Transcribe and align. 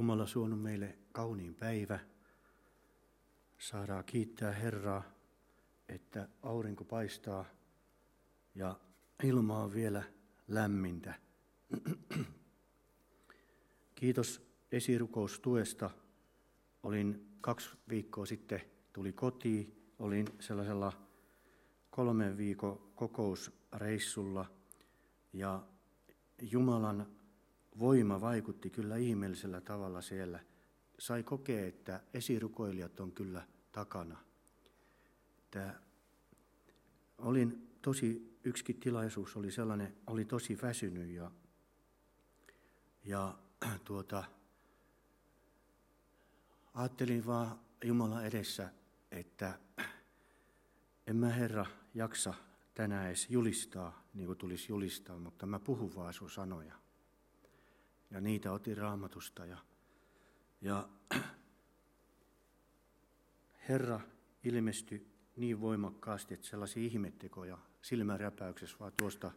Jumala 0.00 0.26
suonut 0.26 0.62
meille 0.62 0.98
kauniin 1.12 1.54
päivä. 1.54 1.98
Saadaan 3.58 4.04
kiittää 4.04 4.52
Herraa, 4.52 5.02
että 5.88 6.28
aurinko 6.42 6.84
paistaa 6.84 7.44
ja 8.54 8.80
ilma 9.22 9.58
on 9.58 9.74
vielä 9.74 10.02
lämmintä. 10.48 11.14
Kiitos 13.94 14.42
esirukoustuesta. 14.72 15.90
Olin 16.82 17.36
kaksi 17.40 17.70
viikkoa 17.88 18.26
sitten, 18.26 18.62
tuli 18.92 19.12
kotiin, 19.12 19.92
olin 19.98 20.26
sellaisella 20.38 20.92
kolmen 21.90 22.36
viikon 22.36 22.92
kokousreissulla 22.94 24.50
ja 25.32 25.62
Jumalan 26.42 27.19
voima 27.78 28.20
vaikutti 28.20 28.70
kyllä 28.70 28.96
ihmeellisellä 28.96 29.60
tavalla 29.60 30.02
siellä. 30.02 30.40
Sai 30.98 31.22
kokea, 31.22 31.66
että 31.66 32.00
esirukoilijat 32.14 33.00
on 33.00 33.12
kyllä 33.12 33.46
takana. 33.72 34.18
Tämä 35.50 35.74
olin 37.18 37.76
tosi, 37.82 38.38
yksikin 38.44 38.80
tilaisuus 38.80 39.36
oli 39.36 39.50
sellainen, 39.50 39.96
oli 40.06 40.24
tosi 40.24 40.58
väsynyt 40.62 41.08
ja, 41.08 41.30
ja 43.04 43.38
tuota, 43.84 44.24
ajattelin 46.74 47.26
vaan 47.26 47.60
Jumala 47.84 48.24
edessä, 48.24 48.72
että 49.10 49.58
en 51.06 51.16
mä 51.16 51.28
Herra 51.28 51.66
jaksa 51.94 52.34
tänään 52.74 53.06
edes 53.06 53.30
julistaa, 53.30 54.04
niin 54.14 54.26
kuin 54.26 54.38
tulisi 54.38 54.72
julistaa, 54.72 55.18
mutta 55.18 55.46
mä 55.46 55.58
puhun 55.58 55.94
vaan 55.94 56.14
sun 56.14 56.30
sanoja. 56.30 56.79
Ja 58.10 58.20
niitä 58.20 58.52
otin 58.52 58.76
raamatusta 58.76 59.46
ja, 59.46 59.58
ja 60.60 60.88
Herra 63.68 64.00
ilmestyi 64.44 65.06
niin 65.36 65.60
voimakkaasti, 65.60 66.34
että 66.34 66.46
sellaisia 66.46 66.82
ihmettekoja 66.82 67.58
silmäräpäyksessä 67.82 68.76
vaan 68.80 68.92
tuosta 68.96 69.30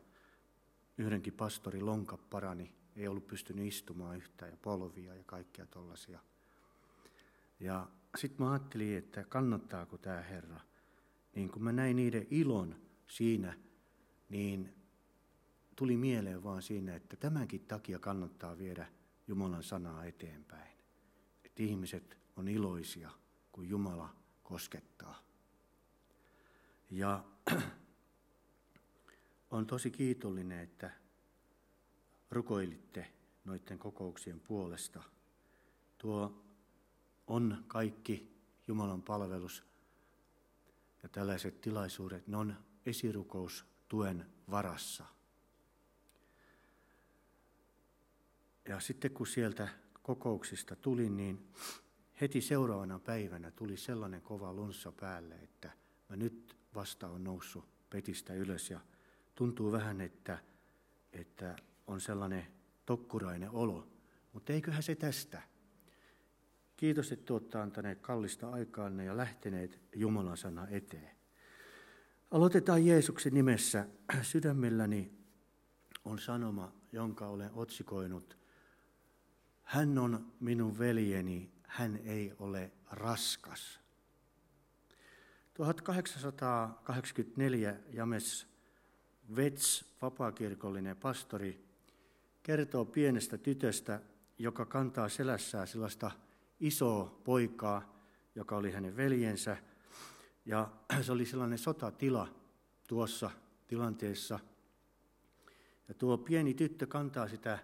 yhdenkin 0.97 1.33
pastori 1.33 1.81
lonka 1.81 2.17
parani, 2.17 2.75
ei 2.95 3.07
ollut 3.07 3.27
pystynyt 3.27 3.67
istumaan 3.67 4.17
yhtään 4.17 4.51
ja 4.51 4.57
polvia 4.57 5.15
ja 5.15 5.23
kaikkia 5.23 5.65
tollaisia. 5.65 6.19
Ja 7.59 7.87
sitten 8.17 8.45
mä 8.45 8.51
ajattelin, 8.51 8.97
että 8.97 9.23
kannattaako 9.23 9.97
tämä 9.97 10.21
Herra. 10.21 10.59
Niin 11.35 11.49
kun 11.49 11.63
mä 11.63 11.71
näin 11.71 11.95
niiden 11.95 12.27
ilon 12.29 12.75
siinä, 13.07 13.53
niin 14.29 14.82
tuli 15.75 15.97
mieleen 15.97 16.43
vaan 16.43 16.61
siinä, 16.61 16.95
että 16.95 17.17
tämänkin 17.17 17.65
takia 17.65 17.99
kannattaa 17.99 18.57
viedä 18.57 18.87
Jumalan 19.27 19.63
sanaa 19.63 20.05
eteenpäin. 20.05 20.77
Että 21.45 21.63
ihmiset 21.63 22.17
on 22.35 22.47
iloisia, 22.47 23.11
kun 23.51 23.69
Jumala 23.69 24.15
koskettaa. 24.43 25.23
Ja 26.91 27.23
on 29.51 29.65
tosi 29.65 29.91
kiitollinen, 29.91 30.59
että 30.59 30.91
rukoilitte 32.31 33.13
noiden 33.45 33.79
kokouksien 33.79 34.39
puolesta. 34.39 35.03
Tuo 35.97 36.43
on 37.27 37.63
kaikki 37.67 38.33
Jumalan 38.67 39.01
palvelus 39.01 39.63
ja 41.03 41.09
tällaiset 41.09 41.61
tilaisuudet, 41.61 42.27
ne 42.27 42.37
on 42.37 42.55
esirukoustuen 42.85 44.25
varassa. 44.51 45.12
Ja 48.67 48.79
sitten 48.79 49.11
kun 49.11 49.27
sieltä 49.27 49.67
kokouksista 50.01 50.75
tuli, 50.75 51.09
niin 51.09 51.47
heti 52.21 52.41
seuraavana 52.41 52.99
päivänä 52.99 53.51
tuli 53.51 53.77
sellainen 53.77 54.21
kova 54.21 54.53
lunssa 54.53 54.91
päälle, 54.91 55.35
että 55.35 55.71
mä 56.09 56.15
nyt 56.15 56.57
vasta 56.75 57.07
on 57.07 57.23
noussut 57.23 57.65
petistä 57.89 58.33
ylös 58.33 58.69
ja 58.69 58.79
tuntuu 59.35 59.71
vähän, 59.71 60.01
että, 60.01 60.39
että 61.13 61.55
on 61.87 62.01
sellainen 62.01 62.47
tokkurainen 62.85 63.49
olo. 63.49 63.87
Mutta 64.33 64.53
eiköhän 64.53 64.83
se 64.83 64.95
tästä. 64.95 65.41
Kiitos, 66.77 67.11
että 67.11 67.33
olette 67.33 67.57
antaneet 67.57 67.99
kallista 67.99 68.49
aikaanne 68.49 69.05
ja 69.05 69.17
lähteneet 69.17 69.79
Jumalan 69.95 70.37
sana 70.37 70.67
eteen. 70.67 71.15
Aloitetaan 72.31 72.85
Jeesuksen 72.85 73.33
nimessä. 73.33 73.87
Sydämelläni 74.21 75.11
on 76.05 76.19
sanoma, 76.19 76.71
jonka 76.91 77.27
olen 77.27 77.51
otsikoinut. 77.53 78.42
Hän 79.63 79.97
on 79.97 80.31
minun 80.39 80.79
veljeni, 80.79 81.51
hän 81.67 81.99
ei 82.05 82.33
ole 82.39 82.71
raskas. 82.91 83.79
1884 85.53 87.75
James 87.93 88.47
Vets, 89.35 89.85
vapaakirkollinen 90.01 90.97
pastori, 90.97 91.65
kertoo 92.43 92.85
pienestä 92.85 93.37
tytöstä, 93.37 93.99
joka 94.39 94.65
kantaa 94.65 95.09
selässään 95.09 95.67
sellaista 95.67 96.11
isoa 96.59 97.21
poikaa, 97.23 97.93
joka 98.35 98.57
oli 98.57 98.71
hänen 98.71 98.95
veljensä. 98.95 99.57
Ja 100.45 100.69
se 101.01 101.11
oli 101.11 101.25
sellainen 101.25 101.57
sotatila 101.57 102.27
tuossa 102.87 103.31
tilanteessa. 103.67 104.39
Ja 105.87 105.93
tuo 105.93 106.17
pieni 106.17 106.53
tyttö 106.53 106.87
kantaa 106.87 107.27
sitä 107.27 107.59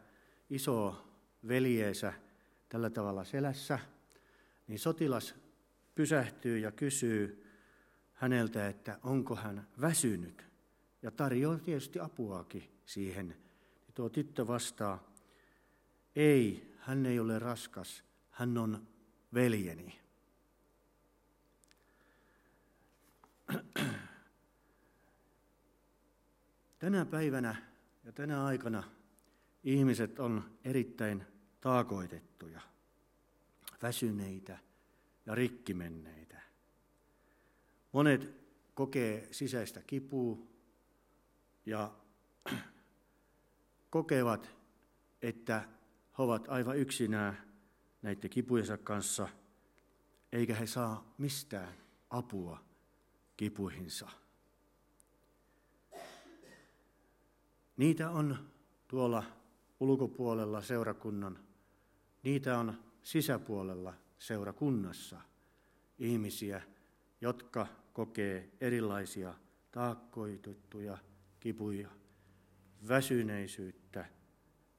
isoa 0.50 1.09
veljeensä 1.48 2.14
tällä 2.70 2.90
tavalla 2.90 3.24
selässä, 3.24 3.80
niin 4.68 4.80
sotilas 4.80 5.36
pysähtyy 5.96 6.58
ja 6.60 6.72
kysyy 6.72 7.46
häneltä, 8.14 8.68
että 8.68 9.00
onko 9.04 9.36
hän 9.36 9.68
väsynyt. 9.82 10.46
Ja 11.02 11.12
tarjoaa 11.12 11.58
tietysti 11.58 12.00
apuakin 12.00 12.70
siihen. 12.86 13.36
Ja 13.88 13.94
tuo 13.94 14.10
tyttö 14.10 14.48
vastaa, 14.48 15.14
ei, 16.16 16.76
hän 16.80 17.06
ei 17.06 17.20
ole 17.20 17.40
raskas, 17.40 18.04
hän 18.30 18.58
on 18.58 18.88
veljeni. 19.34 20.00
Tänä 26.80 27.06
päivänä 27.06 27.56
ja 28.04 28.12
tänä 28.12 28.46
aikana 28.46 28.84
ihmiset 29.64 30.20
on 30.20 30.58
erittäin 30.64 31.24
taakoitettuja, 31.62 32.62
väsyneitä 33.82 34.58
ja 35.26 35.36
rikkimenneitä. 35.36 36.42
Monet 37.92 38.34
kokee 38.74 39.28
sisäistä 39.32 39.82
kipua 39.88 40.38
ja 41.66 41.92
kokevat, 43.90 44.56
että 45.22 45.60
he 46.18 46.24
ovat 46.24 46.46
aivan 46.48 46.78
yksinään 46.78 47.38
näiden 48.02 48.30
kipujensa 48.30 48.78
kanssa, 48.78 49.30
eikä 50.32 50.56
he 50.56 50.68
saa 50.68 51.14
mistään 51.18 51.74
apua 52.10 52.64
kipuihinsa. 53.38 54.10
Niitä 57.78 58.10
on 58.10 58.50
tuolla 58.88 59.39
ulkopuolella 59.80 60.62
seurakunnan, 60.62 61.40
niitä 62.24 62.58
on 62.58 62.74
sisäpuolella 63.02 63.94
seurakunnassa 64.20 65.22
ihmisiä, 66.00 66.62
jotka 67.22 67.68
kokee 67.94 68.50
erilaisia 68.62 69.34
taakkoitettuja 69.72 70.98
kipuja, 71.40 71.90
väsyneisyyttä 72.88 74.06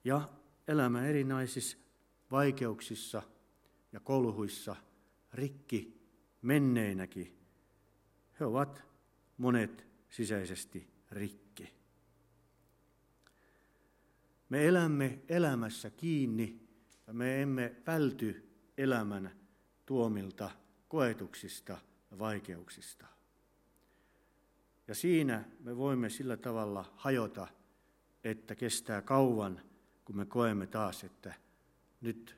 ja 0.05 0.29
elämä 0.69 1.07
erinäisissä 1.07 1.79
vaikeuksissa 2.31 3.23
ja 3.93 4.01
kolhuissa, 4.01 4.77
rikki 5.35 6.01
menneinäkin. 6.43 7.39
He 8.41 8.45
ovat 8.45 8.83
monet 9.37 9.87
sisäisesti 10.09 10.89
rikki. 11.11 11.80
Me 14.51 14.69
elämme 14.69 15.19
elämässä 15.29 15.91
kiinni 15.91 16.69
ja 17.07 17.13
me 17.13 17.43
emme 17.43 17.77
välty 17.87 18.51
elämän 18.79 19.31
tuomilta 19.87 20.51
koetuksista 20.89 21.79
ja 22.11 22.19
vaikeuksista. 22.19 23.07
Ja 24.89 24.95
siinä 24.95 25.45
me 25.61 25.77
voimme 25.77 26.11
sillä 26.11 26.37
tavalla 26.37 26.93
hajota, 26.97 27.47
että 28.25 28.55
kestää 28.55 29.03
kauan, 29.03 29.61
kun 30.05 30.17
me 30.17 30.25
koemme 30.25 30.67
taas, 30.67 31.05
että 31.05 31.35
nyt 32.01 32.37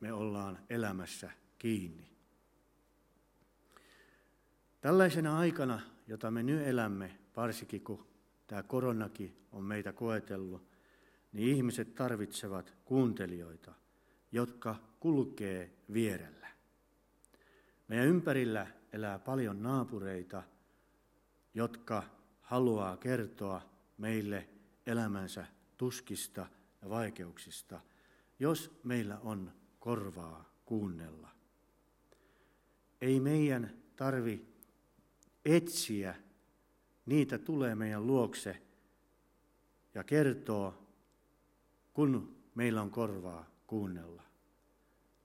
me 0.00 0.12
ollaan 0.12 0.58
elämässä 0.70 1.30
kiinni. 1.58 2.10
Tällaisena 4.80 5.38
aikana, 5.38 5.80
jota 6.06 6.30
me 6.30 6.42
nyt 6.42 6.66
elämme, 6.66 7.18
varsinkin 7.36 7.80
kun 7.80 8.06
tämä 8.46 8.62
koronakin 8.62 9.46
on 9.52 9.64
meitä 9.64 9.92
koetellut, 9.92 10.75
niin 11.36 11.56
ihmiset 11.56 11.94
tarvitsevat 11.94 12.74
kuuntelijoita. 12.84 13.74
jotka 14.32 14.76
kulkee 15.00 15.72
vierellä. 15.92 16.48
Meidän 17.88 18.06
ympärillä 18.06 18.66
elää 18.92 19.18
paljon 19.18 19.62
naapureita, 19.62 20.42
jotka 21.54 22.02
haluaa 22.40 22.96
kertoa 22.96 23.62
meille 23.98 24.48
elämänsä 24.86 25.46
tuskista 25.76 26.46
ja 26.82 26.88
vaikeuksista, 26.88 27.80
jos 28.38 28.80
meillä 28.84 29.18
on 29.18 29.52
korvaa 29.78 30.50
kuunnella. 30.64 31.30
Ei 33.00 33.20
meidän 33.20 33.70
tarvi 33.96 34.46
etsiä, 35.44 36.14
niitä 37.06 37.38
tulee 37.38 37.74
meidän 37.74 38.06
luokse 38.06 38.62
ja 39.94 40.04
kertoo, 40.04 40.85
kun 41.96 42.36
meillä 42.54 42.82
on 42.82 42.90
korvaa 42.90 43.50
kuunnella. 43.66 44.22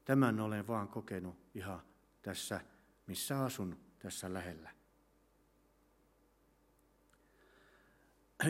Tämän 0.06 0.40
olen 0.40 0.68
vaan 0.68 0.88
kokenut 0.88 1.36
ihan 1.56 1.82
tässä, 2.22 2.62
missä 3.08 3.44
asun 3.44 3.78
tässä 4.00 4.34
lähellä. 4.34 4.72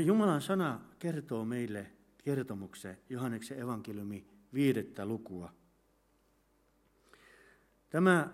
Jumalan 0.06 0.41
sana 0.41 0.81
kertoo 1.00 1.45
meille 1.45 1.91
kertomuksen 2.23 2.97
Johanneksen 3.09 3.59
evankeliumi 3.59 4.27
viidettä 4.53 5.06
lukua. 5.06 5.53
Tämä 7.89 8.33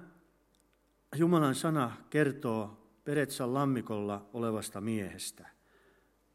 Jumalan 1.15 1.55
sana 1.55 1.97
kertoo 2.09 2.91
Peretsan 3.03 3.53
lammikolla 3.53 4.29
olevasta 4.33 4.81
miehestä. 4.81 5.49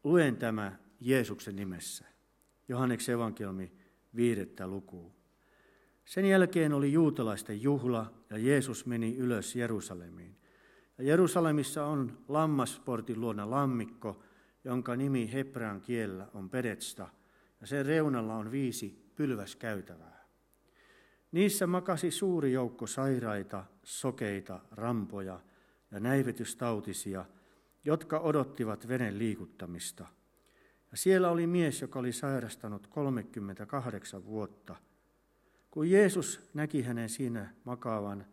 Luen 0.03 0.37
tämä 0.37 0.79
Jeesuksen 0.99 1.55
nimessä. 1.55 2.12
Johanneksen 2.67 3.15
evankeliumi 3.15 3.71
viidettä 4.15 4.67
lukua. 4.67 5.13
Sen 6.05 6.25
jälkeen 6.25 6.73
oli 6.73 6.93
juutalaisten 6.93 7.61
juhla 7.61 8.13
ja 8.29 8.37
Jeesus 8.37 8.85
meni 8.85 9.17
ylös 9.17 9.55
Jerusalemiin. 9.55 10.35
Ja 10.97 11.03
Jerusalemissa 11.03 11.85
on 11.85 12.17
lammasportin 12.27 13.21
luona 13.21 13.49
lammikko, 13.49 14.23
jonka 14.63 14.95
nimi 14.95 15.33
hebrean 15.33 15.81
kielellä 15.81 16.27
on 16.33 16.49
Pedetsta, 16.49 17.09
ja 17.61 17.67
sen 17.67 17.85
reunalla 17.85 18.35
on 18.35 18.51
viisi 18.51 19.11
pylväskäytävää. 19.15 20.23
Niissä 21.31 21.67
makasi 21.67 22.11
suuri 22.11 22.51
joukko 22.51 22.87
sairaita, 22.87 23.63
sokeita, 23.83 24.59
rampoja 24.71 25.39
ja 25.91 25.99
näivetystautisia, 25.99 27.25
jotka 27.85 28.19
odottivat 28.19 28.87
veden 28.87 29.19
liikuttamista. 29.19 30.07
Siellä 30.93 31.29
oli 31.29 31.47
mies, 31.47 31.81
joka 31.81 31.99
oli 31.99 32.11
sairastanut 32.11 32.87
38 32.87 34.25
vuotta. 34.25 34.75
Kun 35.71 35.89
Jeesus 35.89 36.49
näki 36.53 36.81
hänen 36.81 37.09
siinä 37.09 37.53
makaavan 37.63 38.25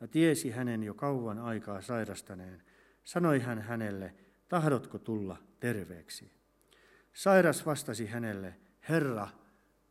ja 0.00 0.08
tiesi 0.08 0.50
hänen 0.50 0.82
jo 0.82 0.94
kauan 0.94 1.38
aikaa 1.38 1.82
sairastaneen, 1.82 2.62
sanoi 3.04 3.40
hän 3.40 3.58
hänelle, 3.58 4.14
tahdotko 4.48 4.98
tulla 4.98 5.36
terveeksi? 5.60 6.32
Sairas 7.12 7.66
vastasi 7.66 8.06
hänelle, 8.06 8.54
Herra, 8.88 9.28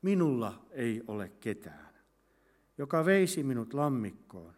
minulla 0.01 0.66
ei 0.71 1.04
ole 1.07 1.30
ketään, 1.39 1.94
joka 2.78 3.06
veisi 3.06 3.44
minut 3.44 3.74
lammikkoon. 3.74 4.54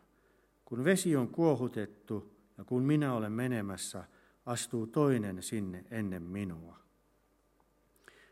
Kun 0.66 0.84
vesi 0.84 1.16
on 1.16 1.28
kuohutettu 1.28 2.38
ja 2.58 2.64
kun 2.64 2.84
minä 2.84 3.14
olen 3.14 3.32
menemässä, 3.32 4.04
astuu 4.46 4.88
toinen 4.88 5.44
sinne 5.44 5.86
ennen 5.92 6.24
minua. 6.24 6.87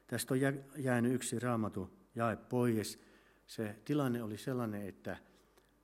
Tästä 0.07 0.33
on 0.33 0.39
jäänyt 0.77 1.13
yksi 1.13 1.39
raamatu 1.39 1.89
jae 2.15 2.35
pois. 2.35 2.99
Se 3.47 3.75
tilanne 3.85 4.23
oli 4.23 4.37
sellainen, 4.37 4.87
että 4.87 5.17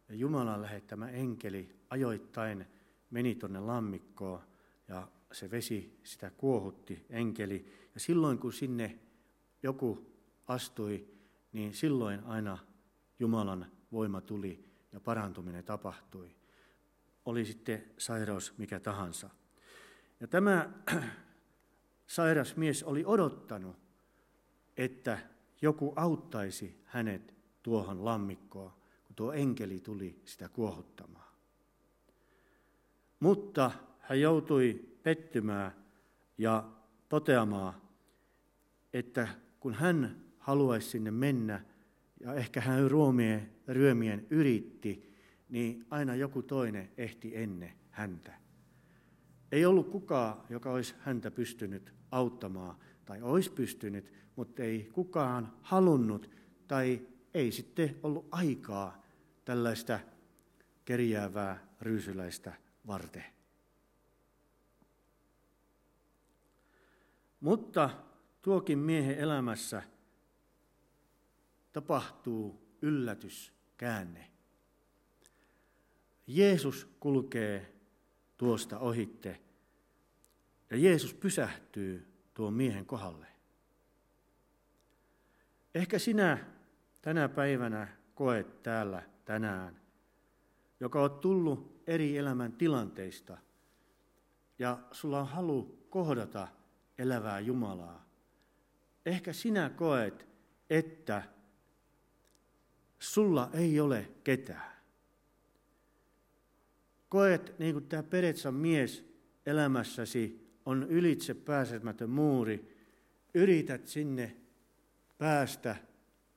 Jumalan 0.09 0.62
lähettämä 0.62 1.09
enkeli 1.09 1.75
ajoittain 1.89 2.65
meni 3.09 3.35
tuonne 3.35 3.59
lammikkoon 3.59 4.41
ja 4.88 5.07
se 5.31 5.51
vesi 5.51 6.00
sitä 6.03 6.29
kuohutti 6.29 7.06
enkeli. 7.09 7.65
Ja 7.94 8.00
silloin 8.00 8.39
kun 8.39 8.53
sinne 8.53 9.00
joku 9.63 10.15
astui, 10.47 11.07
niin 11.51 11.73
silloin 11.73 12.23
aina 12.23 12.57
Jumalan 13.19 13.71
voima 13.91 14.21
tuli 14.21 14.65
ja 14.91 15.00
parantuminen 15.00 15.63
tapahtui. 15.63 16.35
Oli 17.25 17.45
sitten 17.45 17.83
sairaus 17.97 18.57
mikä 18.57 18.79
tahansa. 18.79 19.29
Ja 20.19 20.27
tämä 20.27 20.69
sairas 22.07 22.56
mies 22.56 22.83
oli 22.83 23.03
odottanut, 23.06 23.77
että 24.83 25.18
joku 25.62 25.94
auttaisi 25.95 26.81
hänet 26.86 27.36
tuohon 27.63 28.06
lammikkoon, 28.06 28.72
kun 29.04 29.16
tuo 29.16 29.33
enkeli 29.33 29.80
tuli 29.80 30.22
sitä 30.25 30.50
kuohuttamaan. 30.50 31.31
Mutta 33.19 33.72
hän 34.00 34.22
joutui 34.22 34.86
pettymään 35.04 35.72
ja 36.38 36.69
toteamaan, 37.10 37.74
että 38.94 39.28
kun 39.60 39.74
hän 39.74 40.24
haluaisi 40.38 40.89
sinne 40.89 41.12
mennä, 41.12 41.66
ja 42.19 42.33
ehkä 42.33 42.62
hän 42.62 42.92
ruomien, 42.92 43.51
ryömien 43.68 44.28
yritti, 44.30 45.16
niin 45.50 45.86
aina 45.89 46.16
joku 46.16 46.42
toinen 46.42 46.92
ehti 46.98 47.31
ennen 47.38 47.72
häntä. 47.89 48.33
Ei 49.51 49.66
ollut 49.66 49.89
kukaan, 49.89 50.42
joka 50.50 50.72
olisi 50.72 50.95
häntä 51.00 51.31
pystynyt 51.31 51.94
auttamaan, 52.12 52.75
tai 53.06 53.21
olisi 53.21 53.51
pystynyt, 53.51 54.12
mutta 54.36 54.63
ei 54.63 54.89
kukaan 54.94 55.53
halunnut, 55.62 56.30
tai 56.68 57.07
ei 57.33 57.51
sitten 57.51 58.00
ollut 58.03 58.27
aikaa 58.31 59.03
tällaista 59.45 60.00
kerjäävää 60.86 61.68
ryysyläistä 61.81 62.53
varten. 62.88 63.25
Mutta 67.39 67.89
tuokin 68.42 68.80
miehen 68.80 69.18
elämässä 69.18 69.83
tapahtuu 71.74 72.62
yllätyskäänne. 72.81 74.31
Jeesus 76.27 76.88
kulkee 77.00 77.74
tuosta 78.38 78.80
ohitte 78.80 79.42
ja 80.69 80.77
Jeesus 80.77 81.13
pysähtyy 81.13 82.11
tuon 82.42 82.54
miehen 82.54 82.86
kohdalle. 82.86 83.28
Ehkä 85.76 86.00
sinä 86.00 86.46
tänä 87.02 87.30
päivänä 87.30 87.88
koet 88.16 88.64
täällä 88.64 89.04
tänään, 89.26 89.82
joka 90.80 91.04
on 91.04 91.12
tullut 91.12 91.83
eri 91.88 92.18
elämän 92.18 92.54
tilanteista 92.54 93.38
ja 94.60 94.80
sulla 94.92 95.19
on 95.19 95.28
halu 95.28 95.88
kohdata 95.90 96.48
elävää 96.98 97.40
Jumalaa. 97.40 98.06
Ehkä 99.06 99.33
sinä 99.33 99.69
koet, 99.69 100.28
että 100.69 101.24
sulla 103.00 103.50
ei 103.54 103.80
ole 103.80 104.12
ketään. 104.24 104.71
Koet, 107.10 107.60
niin 107.60 107.74
kuin 107.74 107.88
tämä 107.88 108.04
Peretsan 108.04 108.54
mies 108.54 109.06
elämässäsi 109.45 110.41
on 110.65 110.83
ylitse 110.83 111.33
pääsemätön 111.33 112.09
muuri, 112.09 112.77
yrität 113.33 113.87
sinne 113.87 114.35
päästä, 115.18 115.75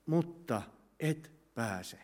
mutta 0.05 0.61
et 0.99 1.31
pääse. 1.53 1.99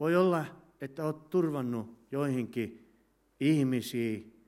Voi 0.00 0.16
olla, 0.16 0.44
että 0.80 1.04
olet 1.04 1.30
turvannut 1.30 2.06
joihinkin 2.10 2.92
ihmisiin 3.40 4.46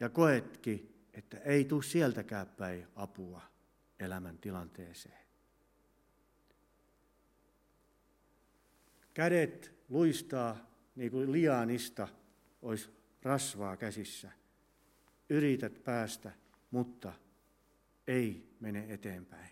ja 0.00 0.08
koetkin, 0.08 1.06
että 1.12 1.38
ei 1.38 1.64
tule 1.64 1.82
sieltäkään 1.82 2.46
päin 2.46 2.86
apua 2.94 3.42
elämän 3.98 4.38
tilanteeseen. 4.38 5.20
Kädet 9.14 9.74
luistaa 9.88 10.56
niin 10.94 11.10
kuin 11.10 11.32
lianista 11.32 12.08
olisi 12.62 12.99
rasvaa 13.22 13.76
käsissä. 13.76 14.30
Yrität 15.30 15.84
päästä, 15.84 16.32
mutta 16.70 17.12
ei 18.06 18.56
mene 18.60 18.86
eteenpäin. 18.88 19.50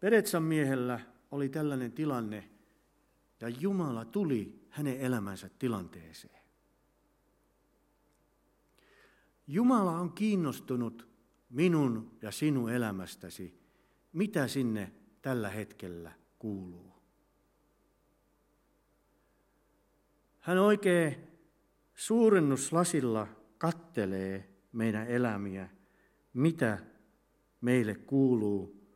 Peretsan 0.00 0.42
miehellä 0.42 1.00
oli 1.30 1.48
tällainen 1.48 1.92
tilanne, 1.92 2.50
ja 3.40 3.48
Jumala 3.48 4.04
tuli 4.04 4.66
hänen 4.70 5.00
elämänsä 5.00 5.50
tilanteeseen. 5.58 6.42
Jumala 9.46 9.90
on 9.90 10.12
kiinnostunut 10.12 11.08
minun 11.50 12.18
ja 12.22 12.30
sinun 12.30 12.72
elämästäsi, 12.72 13.60
mitä 14.12 14.48
sinne 14.48 14.92
tällä 15.22 15.48
hetkellä 15.48 16.12
kuuluu. 16.38 16.95
Hän 20.46 20.58
oikein 20.58 21.16
suurennuslasilla 21.94 23.28
kattelee 23.58 24.48
meidän 24.72 25.06
elämiä, 25.06 25.68
mitä 26.32 26.78
meille 27.60 27.94
kuuluu 27.94 28.86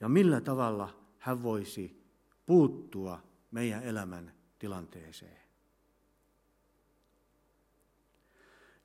ja 0.00 0.08
millä 0.08 0.40
tavalla 0.40 1.04
hän 1.18 1.42
voisi 1.42 2.02
puuttua 2.46 3.22
meidän 3.50 3.82
elämän 3.82 4.34
tilanteeseen. 4.58 5.42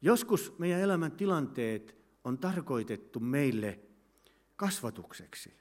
Joskus 0.01 0.59
meidän 0.59 0.81
elämän 0.81 1.12
tilanteet 1.12 1.95
on 2.24 2.38
tarkoitettu 2.38 3.19
meille 3.19 3.79
kasvatukseksi. 4.55 5.57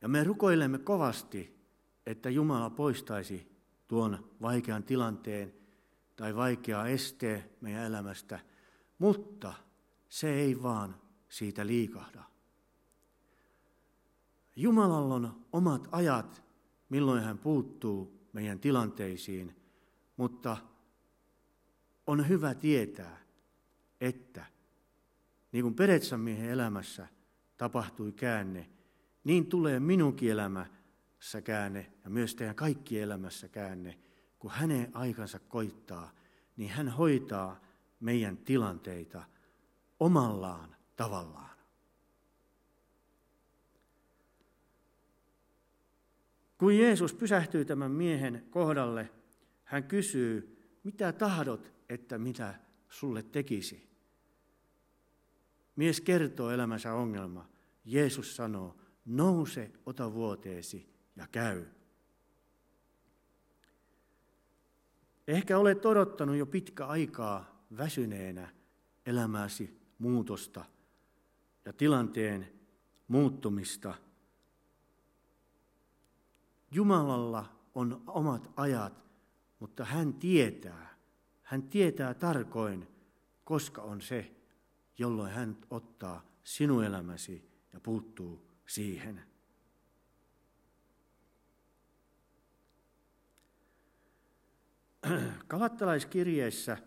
Ja 0.00 0.08
me 0.08 0.24
rukoilemme 0.24 0.78
kovasti, 0.78 1.56
että 2.06 2.30
Jumala 2.30 2.70
poistaisi 2.70 3.55
tuon 3.88 4.30
vaikean 4.42 4.82
tilanteen 4.84 5.54
tai 6.16 6.36
vaikeaa 6.36 6.86
esteen 6.86 7.44
meidän 7.60 7.84
elämästä, 7.84 8.40
mutta 8.98 9.54
se 10.08 10.32
ei 10.32 10.62
vaan 10.62 10.96
siitä 11.28 11.66
liikahda. 11.66 12.22
Jumalalla 14.56 15.14
on 15.14 15.46
omat 15.52 15.88
ajat, 15.92 16.44
milloin 16.88 17.22
hän 17.22 17.38
puuttuu 17.38 18.28
meidän 18.32 18.58
tilanteisiin, 18.58 19.56
mutta 20.16 20.56
on 22.06 22.28
hyvä 22.28 22.54
tietää, 22.54 23.20
että 24.00 24.46
niin 25.52 25.62
kuin 25.62 25.74
Peretsan 25.74 26.20
miehen 26.20 26.50
elämässä 26.50 27.06
tapahtui 27.56 28.12
käänne, 28.12 28.70
niin 29.24 29.46
tulee 29.46 29.80
minunkin 29.80 30.30
elämässä 30.30 30.75
käänne 31.44 31.92
ja 32.04 32.10
myös 32.10 32.34
teidän 32.34 32.54
kaikkien 32.54 33.02
elämässä 33.02 33.48
käänne. 33.48 33.98
Kun 34.38 34.50
hänen 34.50 34.90
aikansa 34.96 35.38
koittaa, 35.38 36.12
niin 36.56 36.70
hän 36.70 36.88
hoitaa 36.88 37.60
meidän 38.00 38.36
tilanteita 38.36 39.24
omallaan 40.00 40.76
tavallaan. 40.96 41.56
Kun 46.58 46.76
Jeesus 46.76 47.14
pysähtyy 47.14 47.64
tämän 47.64 47.90
miehen 47.90 48.46
kohdalle, 48.50 49.10
hän 49.64 49.84
kysyy, 49.84 50.58
mitä 50.84 51.12
tahdot, 51.12 51.72
että 51.88 52.18
mitä 52.18 52.54
sulle 52.88 53.22
tekisi? 53.22 53.86
Mies 55.76 56.00
kertoo 56.00 56.50
elämänsä 56.50 56.94
ongelma. 56.94 57.48
Jeesus 57.84 58.36
sanoo, 58.36 58.76
nouse, 59.04 59.70
ota 59.86 60.12
vuoteesi 60.12 60.95
ja 61.16 61.26
käy. 61.32 61.64
Ehkä 65.28 65.58
olet 65.58 65.86
odottanut 65.86 66.36
jo 66.36 66.46
pitkä 66.46 66.86
aikaa 66.86 67.66
väsyneenä 67.76 68.48
elämäsi 69.06 69.80
muutosta 69.98 70.64
ja 71.64 71.72
tilanteen 71.72 72.52
muuttumista. 73.08 73.94
Jumalalla 76.70 77.56
on 77.74 78.02
omat 78.06 78.50
ajat, 78.56 79.04
mutta 79.58 79.84
hän 79.84 80.14
tietää, 80.14 80.96
hän 81.42 81.62
tietää 81.62 82.14
tarkoin, 82.14 82.88
koska 83.44 83.82
on 83.82 84.00
se, 84.00 84.36
jolloin 84.98 85.32
hän 85.32 85.56
ottaa 85.70 86.24
sinun 86.44 86.84
elämäsi 86.84 87.50
ja 87.72 87.80
puuttuu 87.80 88.50
siihen. 88.66 89.35
Kalattalaiskirjeessä 95.48 96.78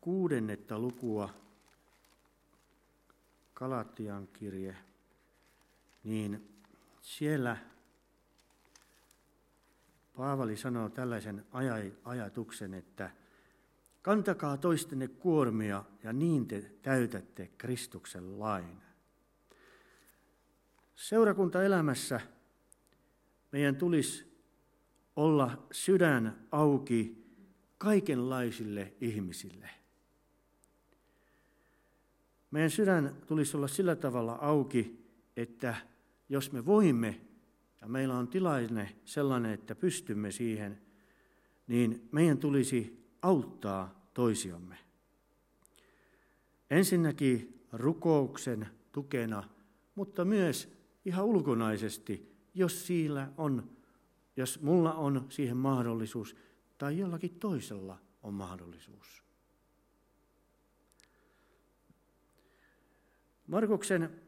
kuudennetta 0.00 0.78
lukua, 0.78 1.34
Kalatian 3.54 4.28
kirje, 4.28 4.76
niin 6.04 6.64
siellä 7.00 7.56
Paavali 10.16 10.56
sanoo 10.56 10.88
tällaisen 10.88 11.46
ajatuksen, 12.04 12.74
että 12.74 13.10
kantakaa 14.02 14.56
toistenne 14.56 15.08
kuormia 15.08 15.84
ja 16.02 16.12
niin 16.12 16.48
te 16.48 16.60
täytätte 16.82 17.50
Kristuksen 17.58 18.40
lain. 18.40 18.82
Seurakuntaelämässä 20.94 22.20
meidän 23.52 23.76
tulisi 23.76 24.32
olla 25.16 25.66
sydän 25.70 26.46
auki 26.50 27.26
kaikenlaisille 27.78 28.92
ihmisille. 29.00 29.70
Meidän 32.50 32.70
sydän 32.70 33.16
tulisi 33.26 33.56
olla 33.56 33.68
sillä 33.68 33.96
tavalla 33.96 34.32
auki, 34.40 35.06
että 35.36 35.76
jos 36.28 36.52
me 36.52 36.66
voimme 36.66 37.20
ja 37.80 37.88
meillä 37.88 38.18
on 38.18 38.28
tilanne 38.28 38.96
sellainen, 39.04 39.52
että 39.52 39.74
pystymme 39.74 40.30
siihen, 40.30 40.82
niin 41.66 42.08
meidän 42.12 42.38
tulisi 42.38 43.06
auttaa 43.22 44.08
toisiamme. 44.14 44.76
Ensinnäkin 46.70 47.66
rukouksen 47.72 48.66
tukena, 48.92 49.44
mutta 49.94 50.24
myös 50.24 50.72
ihan 51.04 51.24
ulkonaisesti, 51.24 52.31
jos 52.54 52.86
siellä 52.86 53.32
on, 53.36 53.70
jos 54.36 54.60
mulla 54.60 54.94
on 54.94 55.26
siihen 55.28 55.56
mahdollisuus 55.56 56.36
tai 56.78 56.98
jollakin 56.98 57.38
toisella 57.38 57.98
on 58.22 58.34
mahdollisuus. 58.34 59.22
Markuksen 63.46 64.22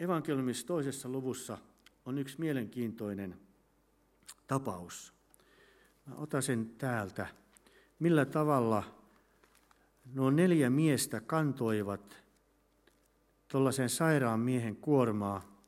evankeliumissa 0.00 0.66
toisessa 0.66 1.08
luvussa 1.08 1.58
on 2.04 2.18
yksi 2.18 2.40
mielenkiintoinen 2.40 3.40
tapaus. 4.46 5.14
Mä 6.06 6.14
otan 6.14 6.42
sen 6.42 6.70
täältä. 6.78 7.26
Millä 7.98 8.24
tavalla 8.24 8.82
nuo 10.14 10.30
neljä 10.30 10.70
miestä 10.70 11.20
kantoivat 11.20 12.22
tuollaisen 13.48 13.88
sairaan 13.88 14.40
miehen 14.40 14.76
kuormaa, 14.76 15.62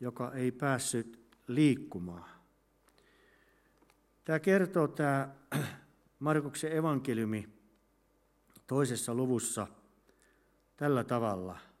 joka 0.00 0.32
ei 0.32 0.52
päässyt 0.52 1.21
liikkumaan. 1.46 2.30
Tämä 4.24 4.38
kertoo 4.38 4.88
tämä 4.88 5.28
Markuksen 6.18 6.76
evankeliumi 6.76 7.48
toisessa 8.66 9.14
luvussa 9.14 9.66
tällä 10.76 11.04
tavalla– 11.04 11.58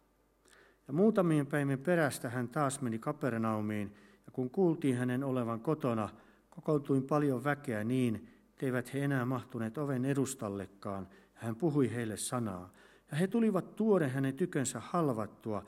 ja 0.92 0.92
muutamien 0.92 1.46
päivien 1.46 1.78
perästä 1.78 2.30
hän 2.30 2.48
taas 2.48 2.80
meni 2.80 2.98
Kapernaumiin, 2.98 3.94
ja 4.26 4.32
kun 4.32 4.50
kuultiin 4.50 4.96
hänen 4.96 5.24
olevan 5.24 5.60
kotona, 5.60 6.08
kokoontui 6.50 7.00
paljon 7.00 7.44
väkeä 7.44 7.84
niin, 7.84 8.28
etteivät 8.50 8.94
he 8.94 9.04
enää 9.04 9.24
mahtuneet 9.24 9.78
oven 9.78 10.04
edustallekaan, 10.04 11.08
ja 11.12 11.40
hän 11.46 11.56
puhui 11.56 11.94
heille 11.94 12.16
sanaa. 12.16 12.72
Ja 13.10 13.16
he 13.16 13.26
tulivat 13.26 13.76
tuoden 13.76 14.10
hänen 14.10 14.34
tykönsä 14.34 14.80
halvattua, 14.80 15.64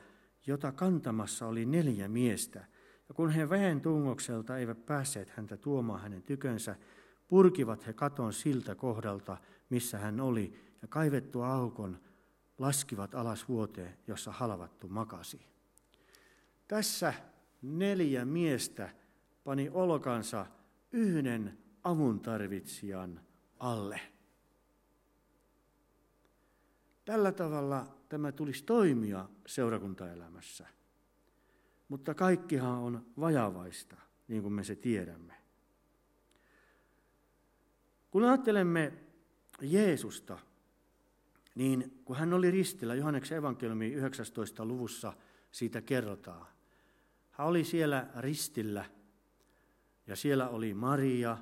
jota 0.47 0.71
kantamassa 0.71 1.47
oli 1.47 1.65
neljä 1.65 2.07
miestä. 2.07 2.65
Ja 3.07 3.13
kun 3.13 3.29
he 3.29 3.49
väen 3.49 3.81
tungokselta 3.81 4.57
eivät 4.57 4.85
päässeet 4.85 5.29
häntä 5.29 5.57
tuomaan 5.57 6.01
hänen 6.01 6.23
tykönsä, 6.23 6.75
purkivat 7.27 7.87
he 7.87 7.93
katon 7.93 8.33
siltä 8.33 8.75
kohdalta, 8.75 9.37
missä 9.69 9.97
hän 9.97 10.19
oli, 10.19 10.53
ja 10.81 10.87
kaivettua 10.87 11.53
aukon 11.53 11.99
laskivat 12.57 13.15
alas 13.15 13.49
vuoteen, 13.49 13.97
jossa 14.07 14.31
halvattu 14.31 14.87
makasi. 14.87 15.45
Tässä 16.67 17.13
neljä 17.61 18.25
miestä 18.25 18.89
pani 19.43 19.69
olkansa 19.73 20.45
yhden 20.91 21.57
avuntarvitsijan 21.83 23.21
alle. 23.59 23.99
Tällä 27.05 27.31
tavalla 27.31 27.97
tämä 28.09 28.31
tulisi 28.31 28.63
toimia 28.63 29.29
seurakuntaelämässä. 29.45 30.67
Mutta 31.87 32.13
kaikkihan 32.13 32.77
on 32.77 33.05
vajavaista, 33.19 33.95
niin 34.27 34.41
kuin 34.41 34.53
me 34.53 34.63
se 34.63 34.75
tiedämme. 34.75 35.33
Kun 38.11 38.23
ajattelemme 38.23 38.93
Jeesusta, 39.61 40.39
niin 41.55 42.01
kun 42.05 42.15
hän 42.15 42.33
oli 42.33 42.51
ristillä, 42.51 42.95
Johanneksen 42.95 43.37
evankeliumi 43.37 43.93
19. 43.93 44.65
luvussa 44.65 45.13
siitä 45.51 45.81
kerrotaan. 45.81 46.47
Hän 47.31 47.47
oli 47.47 47.63
siellä 47.63 48.07
ristillä 48.17 48.85
ja 50.07 50.15
siellä 50.15 50.49
oli 50.49 50.73
Maria, 50.73 51.37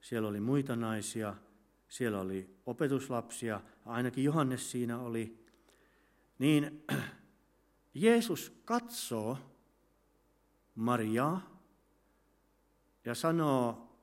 siellä 0.00 0.28
oli 0.28 0.40
muita 0.40 0.76
naisia, 0.76 1.34
siellä 1.88 2.20
oli 2.20 2.56
opetuslapsia, 2.66 3.60
ainakin 3.86 4.24
Johannes 4.24 4.70
siinä 4.70 4.98
oli. 4.98 5.44
Niin 6.38 6.84
Jeesus 7.94 8.60
katsoo 8.64 9.38
Mariaa 10.78 11.60
ja 13.04 13.14
sanoo 13.14 13.96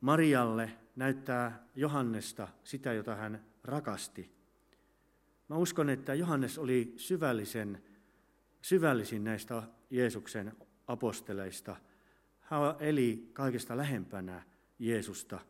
Marialle, 0.00 0.78
näyttää 0.96 1.66
Johannesta 1.74 2.48
sitä, 2.64 2.92
jota 2.92 3.14
hän 3.14 3.44
rakasti. 3.64 4.32
Mä 5.48 5.56
uskon, 5.56 5.90
että 5.90 6.14
Johannes 6.14 6.58
oli 6.58 6.94
syvällisen, 6.96 7.82
syvällisin 8.62 9.24
näistä 9.24 9.62
Jeesuksen 9.90 10.56
aposteleista. 10.86 11.76
Hän 12.40 12.60
eli 12.80 13.30
kaikesta 13.32 13.76
lähempänä 13.76 14.42
Jeesusta 14.78 15.40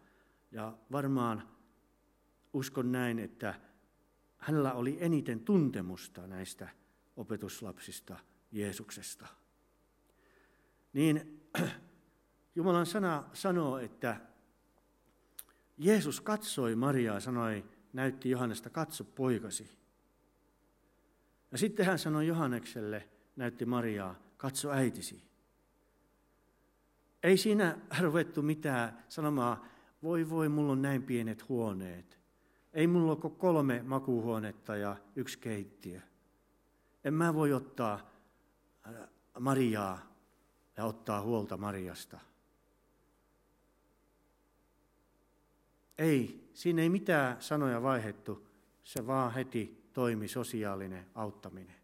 ja 0.52 0.78
varmaan 0.92 1.48
uskon 2.52 2.92
näin, 2.92 3.18
että 3.18 3.54
hänellä 4.38 4.72
oli 4.72 4.96
eniten 5.00 5.40
tuntemusta 5.40 6.26
näistä 6.26 6.68
opetuslapsista 7.16 8.18
Jeesuksesta. 8.52 9.26
Niin 10.92 11.42
Jumalan 12.54 12.86
sana 12.86 13.24
sanoo, 13.32 13.78
että 13.78 14.20
Jeesus 15.78 16.20
katsoi 16.20 16.74
Mariaa 16.74 17.20
sanoi, 17.20 17.64
näytti 17.92 18.30
Johannesta, 18.30 18.70
katso 18.70 19.04
poikasi. 19.04 19.78
Ja 21.52 21.58
sitten 21.58 21.86
hän 21.86 21.98
sanoi 21.98 22.26
Johannekselle, 22.26 23.08
näytti 23.36 23.64
Mariaa, 23.64 24.14
katso 24.36 24.70
äitisi. 24.70 25.22
Ei 27.22 27.36
siinä 27.36 27.78
ruvettu 28.00 28.42
mitään 28.42 29.04
sanomaan, 29.08 29.62
voi 30.02 30.30
voi, 30.30 30.48
mulla 30.48 30.72
on 30.72 30.82
näin 30.82 31.02
pienet 31.02 31.48
huoneet. 31.48 32.18
Ei 32.72 32.86
mulla 32.86 33.12
ole 33.12 33.32
kolme 33.38 33.82
makuuhuonetta 33.82 34.76
ja 34.76 34.96
yksi 35.16 35.38
keittiö. 35.38 36.00
En 37.04 37.14
mä 37.14 37.34
voi 37.34 37.52
ottaa 37.52 38.07
Mariaa 39.38 40.14
ja 40.76 40.84
ottaa 40.84 41.20
huolta 41.20 41.56
Mariasta. 41.56 42.18
Ei, 45.98 46.50
siinä 46.54 46.82
ei 46.82 46.88
mitään 46.88 47.42
sanoja 47.42 47.82
vaihettu, 47.82 48.48
se 48.84 49.06
vaan 49.06 49.34
heti 49.34 49.90
toimi 49.92 50.28
sosiaalinen 50.28 51.06
auttaminen. 51.14 51.76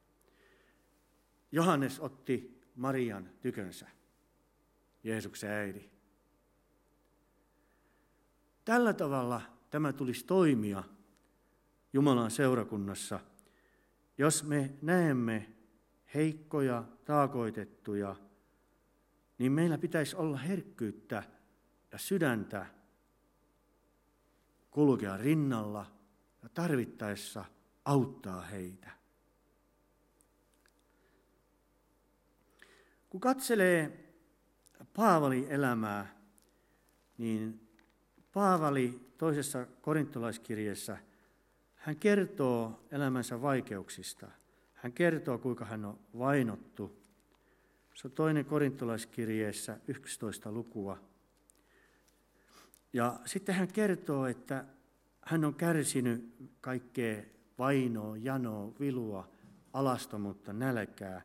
Johannes 1.52 2.00
otti 2.00 2.61
Marian 2.76 3.30
tykönsä, 3.40 3.87
Jeesuksen 5.04 5.50
äidi. 5.50 5.90
Tällä 8.64 8.92
tavalla 8.92 9.42
tämä 9.70 9.92
tulisi 9.92 10.25
toimia 10.25 10.84
Jumalan 11.92 12.30
seurakunnassa, 12.30 13.20
jos 14.18 14.44
me 14.44 14.75
näemme 14.82 15.53
heikkoja, 16.14 16.85
taakoitettuja, 17.04 18.16
niin 19.38 19.52
meillä 19.52 19.78
pitäisi 19.78 20.16
olla 20.16 20.37
herkkyyttä 20.37 21.23
ja 21.92 21.99
sydäntä 21.99 22.66
kulkea 24.71 25.16
rinnalla 25.16 25.87
ja 26.42 26.49
tarvittaessa 26.49 27.44
auttaa 27.85 28.40
heitä. 28.40 28.90
Kun 33.09 33.21
katselee 33.21 34.04
Paavalin 34.94 35.47
elämää, 35.49 36.16
niin 37.18 37.68
Paavali 38.33 39.00
toisessa 39.18 39.66
korintolaiskirjeessä, 39.80 40.99
hän 41.75 41.97
kertoo 41.97 42.87
elämänsä 42.90 43.42
vaikeuksista. 43.42 44.30
Hän 44.85 44.93
kertoo, 44.93 45.38
kuinka 45.38 45.64
hän 45.64 45.85
on 45.85 45.99
vainottu. 46.19 47.03
Se 47.95 48.07
on 48.09 48.12
toinen 48.12 48.45
korintolaiskirjeessä 48.45 49.79
11 49.88 50.53
lukua. 50.53 50.99
Ja 52.93 53.21
sitten 53.25 53.55
hän 53.55 53.69
kertoo, 53.69 54.26
että 54.26 54.64
hän 55.23 55.45
on 55.45 55.55
kärsinyt 55.55 56.35
kaikkea 56.61 57.23
vainoa, 57.59 58.17
janoa, 58.17 58.73
vilua, 58.81 59.29
alastomuutta, 59.73 60.53
nälkää 60.53 61.23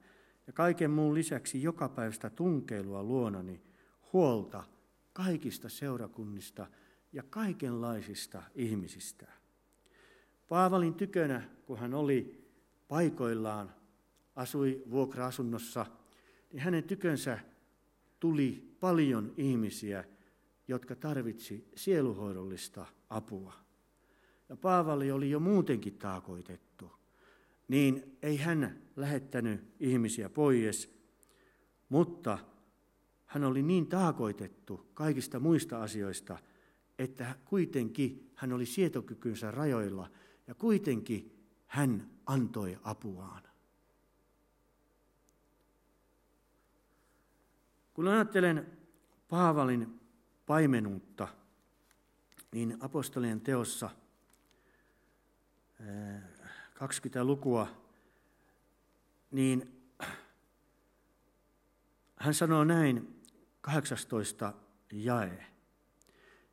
ja 0.47 0.53
kaiken 0.53 0.91
muun 0.91 1.15
lisäksi 1.15 1.63
jokapäiväistä 1.63 2.29
tunkeilua 2.29 3.03
luonani, 3.03 3.61
huolta 4.13 4.63
kaikista 5.13 5.69
seurakunnista 5.69 6.67
ja 7.13 7.23
kaikenlaisista 7.23 8.43
ihmisistä. 8.55 9.27
Paavalin 10.49 10.93
tykönä, 10.93 11.41
kun 11.65 11.79
hän 11.79 11.93
oli 11.93 12.38
paikoillaan, 12.89 13.73
asui 14.35 14.83
vuokra-asunnossa, 14.89 15.85
niin 16.53 16.59
hänen 16.59 16.83
tykönsä 16.83 17.39
tuli 18.19 18.75
paljon 18.79 19.33
ihmisiä, 19.37 20.03
jotka 20.67 20.95
tarvitsi 20.95 21.69
sieluhoidollista 21.75 22.85
apua. 23.09 23.53
Ja 24.49 24.55
Paavali 24.55 25.11
oli 25.11 25.29
jo 25.29 25.39
muutenkin 25.39 25.97
taakoitettu, 25.97 26.91
niin 27.67 28.17
ei 28.21 28.37
hän 28.37 28.81
lähettänyt 28.95 29.61
ihmisiä 29.79 30.29
pois, 30.29 30.99
mutta 31.89 32.37
hän 33.25 33.43
oli 33.43 33.61
niin 33.61 33.87
taakoitettu 33.87 34.89
kaikista 34.93 35.39
muista 35.39 35.83
asioista, 35.83 36.37
että 36.99 37.35
kuitenkin 37.45 38.31
hän 38.35 38.53
oli 38.53 38.65
sietokykynsä 38.65 39.51
rajoilla 39.51 40.11
ja 40.47 40.55
kuitenkin 40.55 41.38
hän 41.69 42.09
antoi 42.25 42.79
apuaan. 42.83 43.43
Kun 47.93 48.07
ajattelen 48.07 48.77
Paavalin 49.29 49.99
paimenuutta, 50.45 51.27
niin 52.51 52.77
apostolien 52.79 53.41
teossa 53.41 53.89
20 56.73 57.23
lukua, 57.23 57.67
niin 59.31 59.83
hän 62.15 62.33
sanoo 62.33 62.63
näin 62.63 63.21
18 63.61 64.53
jae. 64.91 65.45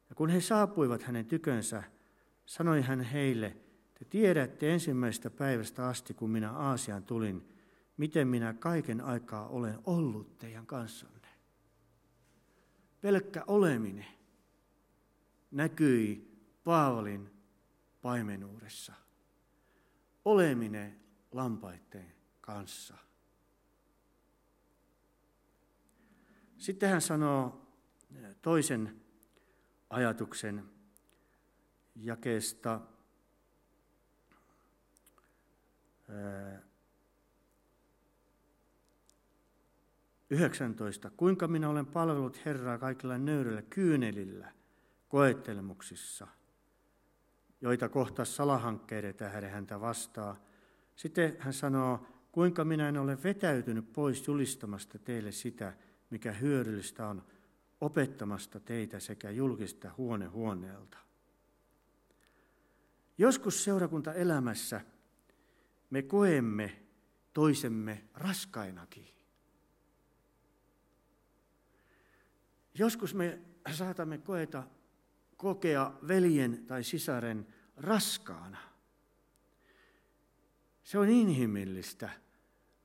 Ja 0.09 0.14
kun 0.14 0.31
he 0.31 0.40
saapuivat 0.40 1.02
hänen 1.02 1.26
tykönsä, 1.26 1.83
sanoi 2.46 2.83
hän 2.83 3.00
heille, 3.00 3.57
te 3.98 4.04
tiedätte 4.04 4.72
ensimmäisestä 4.72 5.30
päivästä 5.30 5.87
asti, 5.88 6.14
kun 6.14 6.30
minä 6.30 6.52
Aasiaan 6.52 7.04
tulin, 7.04 7.48
miten 7.96 8.28
minä 8.28 8.54
kaiken 8.54 9.00
aikaa 9.00 9.48
olen 9.48 9.78
ollut 9.85 10.38
teidän 10.38 10.66
kanssanne. 10.66 11.28
Pelkkä 13.00 13.44
oleminen 13.46 14.06
näkyi 15.50 16.37
Paavalin 16.64 17.30
paimenuudessa. 18.02 18.92
Oleminen 20.24 21.00
lampaiden 21.32 22.12
kanssa. 22.40 22.94
Sitten 26.59 26.88
hän 26.88 27.00
sanoo 27.00 27.66
toisen 28.42 29.00
ajatuksen 29.90 30.70
jakeesta 31.94 32.80
19. 40.31 41.11
Kuinka 41.16 41.49
minä 41.49 41.69
olen 41.69 41.87
palvellut 41.87 42.45
Herraa 42.45 42.79
kaikilla 42.79 43.19
nöyryllä 43.19 43.62
kyynelillä 43.62 44.53
koettelemuksissa, 45.09 46.27
joita 47.61 47.88
kohtaa 47.88 48.25
salahankkeiden 48.25 49.14
tähden 49.14 49.51
häntä 49.51 49.81
vastaa. 49.81 50.37
Sitten 50.97 51.37
hän 51.38 51.53
sanoo, 51.53 52.07
kuinka 52.33 52.64
minä 52.64 52.88
en 52.88 52.99
ole 52.99 53.23
vetäytynyt 53.23 53.92
pois 53.92 54.27
julistamasta 54.27 54.99
teille 54.99 55.33
sitä, 55.33 55.73
mikä 56.11 56.33
hyödyllistä 56.33 57.09
on, 57.09 57.23
opettamasta 57.81 58.61
teitä 58.61 59.01
sekä 59.01 59.31
julkista 59.31 59.90
huone 59.97 60.27
huoneelta. 60.27 60.99
Joskus 63.19 63.64
seurakuntaelämässä 63.64 64.81
me 65.90 66.03
koemme 66.03 66.83
toisemme 67.33 68.05
raskainakin. 68.14 69.09
Joskus 72.75 73.14
me 73.14 73.38
saatamme 73.72 74.18
koeta, 74.18 74.62
kokea 75.37 75.92
veljen 76.09 76.66
tai 76.66 76.85
sisaren 76.85 77.46
raskaana. 77.77 78.59
Se 80.83 80.99
on 80.99 81.09
inhimillistä. 81.09 82.11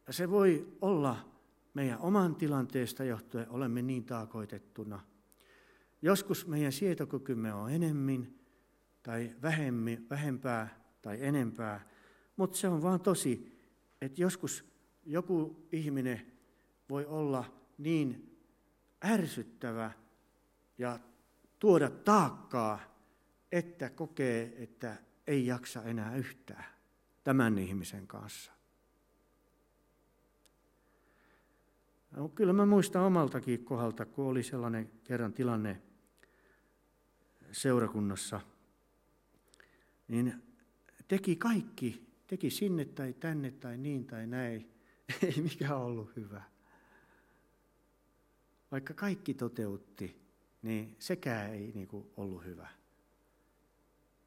Ja 0.08 0.14
se 0.14 0.30
voi 0.30 0.78
olla 0.82 1.32
meidän 1.74 2.00
oman 2.00 2.36
tilanteesta 2.36 3.04
johtuen, 3.04 3.50
olemme 3.50 3.82
niin 3.82 4.04
taakoitettuna. 4.04 5.00
Joskus 6.02 6.48
meidän 6.48 6.72
sietokykymme 6.72 7.54
on 7.54 7.72
enemmän 7.72 8.28
tai 9.04 9.36
vähempää 10.10 10.82
tai 11.02 11.18
enempää, 11.22 11.90
mutta 12.42 12.58
se 12.58 12.68
on 12.68 12.82
vaan 12.82 13.00
tosi, 13.00 13.60
että 14.02 14.22
joskus 14.22 14.66
joku 15.06 15.68
ihminen 15.72 16.32
voi 16.90 17.06
olla 17.06 17.54
niin 17.78 18.38
ärsyttävä 19.06 19.92
ja 20.78 21.00
tuoda 21.60 21.90
taakkaa, 21.90 22.80
että 23.52 23.90
kokee, 23.90 24.64
että 24.64 24.98
ei 25.28 25.46
jaksa 25.46 25.84
enää 25.84 26.16
yhtään 26.16 26.66
tämän 27.24 27.58
ihmisen 27.58 28.08
kanssa. 28.08 28.52
No, 32.12 32.30
kyllä 32.30 32.54
mä 32.54 32.66
muistan 32.66 33.04
omaltakin 33.04 33.66
kohdalta, 33.66 34.06
kun 34.06 34.26
oli 34.26 34.44
sellainen 34.44 34.92
kerran 35.04 35.34
tilanne 35.34 35.82
seurakunnassa, 37.52 38.42
niin 40.08 40.44
teki 41.08 41.36
kaikki, 41.36 42.11
teki 42.32 42.50
sinne 42.50 42.86
tai 42.86 43.14
tänne 43.14 43.52
tai 43.52 43.78
niin 43.78 44.06
tai 44.06 44.28
näin. 44.28 44.72
Ei 45.24 45.42
mikään 45.42 45.78
ollut 45.78 46.16
hyvä. 46.16 46.44
Vaikka 48.72 48.94
kaikki 48.94 49.34
toteutti, 49.34 50.22
niin 50.62 50.96
sekään 51.00 51.54
ei 51.54 51.72
niin 51.76 51.88
kuin 51.88 52.08
ollut 52.18 52.46
hyvä. 52.46 52.68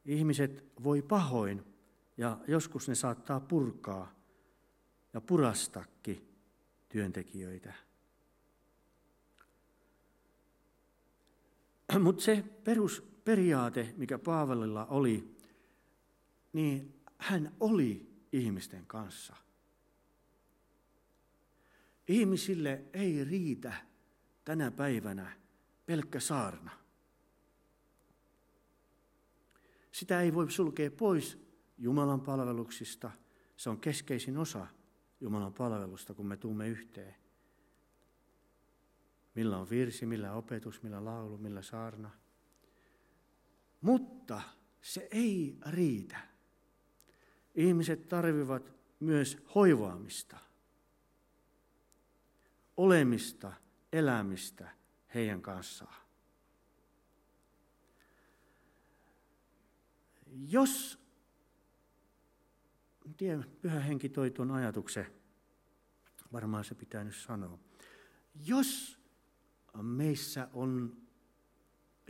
Ihmiset 0.04 0.64
voi 0.82 1.02
pahoin 1.02 1.64
ja 2.16 2.38
joskus 2.48 2.88
ne 2.88 2.94
saattaa 2.94 3.40
purkaa 3.40 4.14
ja 5.12 5.20
purastakin 5.20 6.28
työntekijöitä. 6.88 7.74
Mutta 12.02 12.22
se 12.22 12.44
perusperiaate, 12.64 13.94
mikä 13.96 14.18
Paavalilla 14.18 14.86
oli, 14.86 15.36
niin 16.52 17.03
hän 17.24 17.52
oli 17.60 18.14
ihmisten 18.32 18.87
kanssa. 18.87 19.37
Ihmisille 22.08 22.84
ei 22.92 23.24
riitä 23.24 23.72
tänä 24.44 24.70
päivänä 24.70 25.32
pelkkä 25.87 26.20
saarna. 26.20 26.70
Sitä 29.92 30.20
ei 30.20 30.34
voi 30.34 30.50
sulkea 30.50 30.90
pois 30.90 31.38
Jumalan 31.78 32.20
palveluksista. 32.20 33.10
Se 33.56 33.70
on 33.70 33.80
keskeisin 33.80 34.38
osa 34.38 34.66
Jumalan 35.20 35.54
palvelusta, 35.54 36.14
kun 36.14 36.26
me 36.26 36.37
tuumme 36.37 36.68
yhteen. 36.68 37.14
Millä 39.34 39.58
on 39.58 39.70
virsi, 39.70 40.06
millä 40.06 40.32
opetus, 40.32 40.82
millä 40.82 41.04
laulu, 41.04 41.38
millä 41.38 41.62
saarna. 41.62 42.10
Mutta 43.80 44.40
se 44.80 45.08
ei 45.10 45.58
riitä. 45.66 46.33
Ihmiset 47.54 48.08
tarvivat 48.08 48.72
myös 49.00 49.38
hoivaamista, 49.54 50.38
olemista, 52.76 53.52
elämistä 53.92 54.70
heidän 55.14 55.42
kanssaan. 55.42 56.04
Jos, 60.48 60.98
en 63.06 63.14
tiedä, 63.14 63.44
pyhä 63.62 63.80
henki 63.80 64.08
toi 64.08 64.30
tuon 64.30 64.50
ajatuksen, 64.50 65.06
varmaan 66.32 66.64
se 66.64 66.74
pitää 66.74 67.04
nyt 67.04 67.16
sanoa. 67.16 67.58
Jos 68.46 68.98
meissä 69.82 70.48
on 70.52 70.96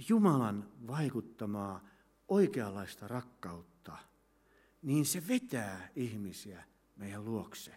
Jumalan 0.08 0.68
vaikuttamaa 0.86 1.84
oikeanlaista 2.28 3.08
rakkautta, 3.08 3.73
niin 4.84 5.06
se 5.06 5.28
vetää 5.28 5.88
ihmisiä 5.96 6.64
meidän 6.96 7.24
luokse. 7.24 7.74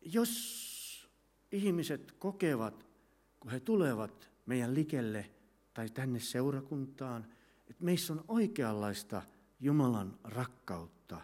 Jos 0.00 1.08
ihmiset 1.52 2.12
kokevat, 2.12 2.86
kun 3.40 3.50
he 3.50 3.60
tulevat 3.60 4.30
meidän 4.46 4.74
likelle 4.74 5.30
tai 5.74 5.90
tänne 5.90 6.20
seurakuntaan, 6.20 7.26
että 7.68 7.84
meissä 7.84 8.12
on 8.12 8.24
oikeanlaista 8.28 9.22
Jumalan 9.60 10.18
rakkautta, 10.24 11.20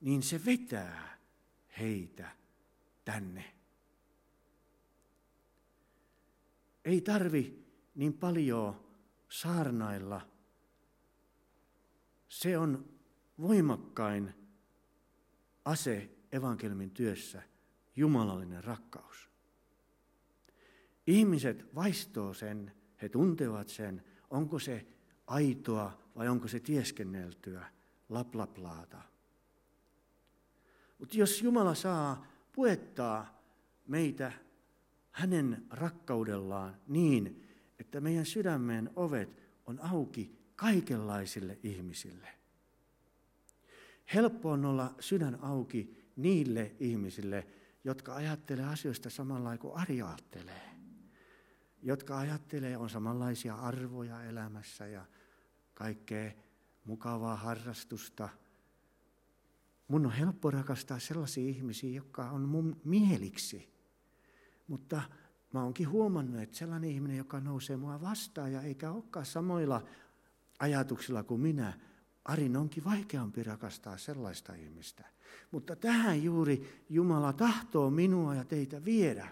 niin 0.00 0.22
se 0.22 0.44
vetää 0.44 1.18
heitä 1.78 2.30
tänne. 3.04 3.54
Ei 6.84 7.00
tarvi 7.00 7.64
niin 7.94 8.12
paljon 8.12 8.80
saarnailla. 9.28 10.35
Se 12.36 12.58
on 12.58 12.88
voimakkain 13.40 14.34
ase 15.64 16.10
evankelmin 16.32 16.90
työssä, 16.90 17.42
jumalallinen 17.96 18.64
rakkaus. 18.64 19.30
Ihmiset 21.06 21.74
vaistoo 21.74 22.34
sen, 22.34 22.72
he 23.02 23.08
tuntevat 23.08 23.68
sen, 23.68 24.04
onko 24.30 24.58
se 24.58 24.86
aitoa 25.26 26.02
vai 26.16 26.28
onko 26.28 26.48
se 26.48 26.60
tieskenneltyä, 26.60 27.66
laplaplaata. 28.08 29.02
Mutta 30.98 31.18
jos 31.18 31.42
Jumala 31.42 31.74
saa 31.74 32.26
puettaa 32.52 33.42
meitä 33.86 34.32
hänen 35.10 35.66
rakkaudellaan 35.70 36.76
niin, 36.86 37.42
että 37.78 38.00
meidän 38.00 38.26
sydämeen 38.26 38.90
ovet 38.96 39.48
on 39.66 39.80
auki 39.80 40.35
kaikenlaisille 40.56 41.58
ihmisille. 41.62 42.28
Helppo 44.14 44.50
on 44.50 44.64
olla 44.64 44.94
sydän 45.00 45.38
auki 45.42 46.10
niille 46.16 46.76
ihmisille, 46.80 47.46
jotka 47.84 48.14
ajattelee 48.14 48.64
asioista 48.64 49.10
samalla 49.10 49.58
kuin 49.58 49.76
Ari 49.76 50.02
ajattelee. 50.02 50.70
Jotka 51.82 52.18
ajattelee, 52.18 52.76
on 52.76 52.90
samanlaisia 52.90 53.54
arvoja 53.54 54.24
elämässä 54.24 54.86
ja 54.86 55.04
kaikkea 55.74 56.32
mukavaa 56.84 57.36
harrastusta– 57.36 58.28
Mun 59.88 60.06
on 60.06 60.12
helppo 60.12 60.50
rakastaa 60.50 60.98
sellaisia 60.98 61.48
ihmisiä, 61.48 61.90
jotka 61.90 62.30
on 62.30 62.48
mun 62.48 62.80
mieliksi. 62.84 63.72
Mutta 64.68 65.02
mä 65.52 65.62
oonkin 65.62 65.88
huomannut, 65.88 66.42
että 66.42 66.56
sellainen 66.56 66.90
ihminen, 66.90 67.16
joka 67.16 67.40
nousee 67.40 67.76
mua 67.76 68.00
vastaan 68.00 68.52
ja 68.52 68.62
eikä 68.62 68.90
olekaan 68.90 69.26
samoilla 69.26 69.82
ajatuksilla 70.58 71.22
kuin 71.22 71.40
minä, 71.40 71.72
Arin 72.24 72.56
onkin 72.56 72.84
vaikeampi 72.84 73.42
rakastaa 73.42 73.98
sellaista 73.98 74.54
ihmistä. 74.54 75.04
Mutta 75.50 75.76
tähän 75.76 76.22
juuri 76.22 76.84
Jumala 76.88 77.32
tahtoo 77.32 77.90
minua 77.90 78.34
ja 78.34 78.44
teitä 78.44 78.84
viedä, 78.84 79.28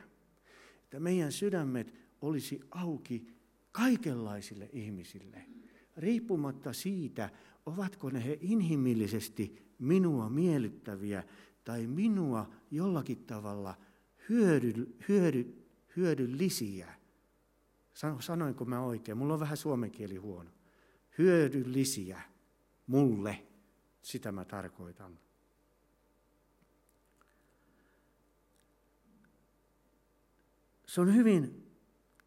että 0.84 1.00
meidän 1.00 1.32
sydämet 1.32 1.94
olisi 2.20 2.60
auki 2.70 3.26
kaikenlaisille 3.72 4.70
ihmisille, 4.72 5.46
riippumatta 5.96 6.72
siitä, 6.72 7.30
ovatko 7.66 8.10
ne 8.10 8.24
he 8.24 8.38
inhimillisesti 8.40 9.74
minua 9.78 10.28
miellyttäviä 10.28 11.24
tai 11.64 11.86
minua 11.86 12.50
jollakin 12.70 13.24
tavalla 13.24 13.74
hyödy, 14.28 14.96
hyödy, 15.08 15.66
hyödyllisiä. 15.96 16.94
Sanoinko 18.20 18.64
mä 18.64 18.80
oikein? 18.80 19.18
Mulla 19.18 19.34
on 19.34 19.40
vähän 19.40 19.56
suomen 19.56 19.90
kieli 19.90 20.16
huono. 20.16 20.50
Hyödyllisiä 21.18 22.22
mulle, 22.86 23.46
sitä 24.02 24.32
mä 24.32 24.44
tarkoitan. 24.44 25.18
Se 30.86 31.00
on 31.00 31.14
hyvin 31.14 31.70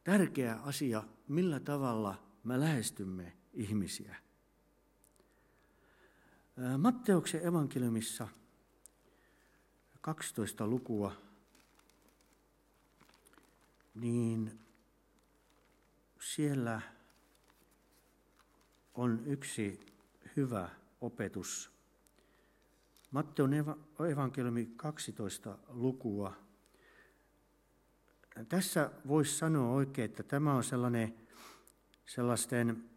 tärkeä 0.03 0.55
asia, 0.55 1.03
millä 1.27 1.59
tavalla 1.59 2.23
me 2.43 2.59
lähestymme 2.59 3.37
ihmisiä. 3.53 4.15
Matteuksen 6.77 7.45
evankeliumissa 7.45 8.27
12 10.01 10.67
lukua, 10.67 11.11
niin 13.95 14.59
siellä 16.19 16.81
on 18.97 19.21
yksi 19.25 19.79
hyvä 20.35 20.69
opetus. 21.01 21.71
Matteon 23.11 23.53
evankeliumi 24.11 24.65
12 24.75 25.57
lukua. 25.67 26.33
Tässä 28.49 28.91
voisi 29.07 29.37
sanoa 29.37 29.73
oikein, 29.73 30.09
että 30.09 30.23
tämä 30.23 30.53
on 30.53 30.63
sellainen 30.63 31.15
sellaisten 32.05 32.89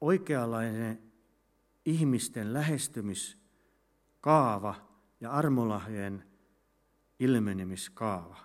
oikeanlainen 0.00 1.12
ihmisten 1.84 2.52
lähestymiskaava 2.52 4.74
ja 5.20 5.30
armolahjojen 5.30 6.24
ilmenemiskaava. 7.18 8.36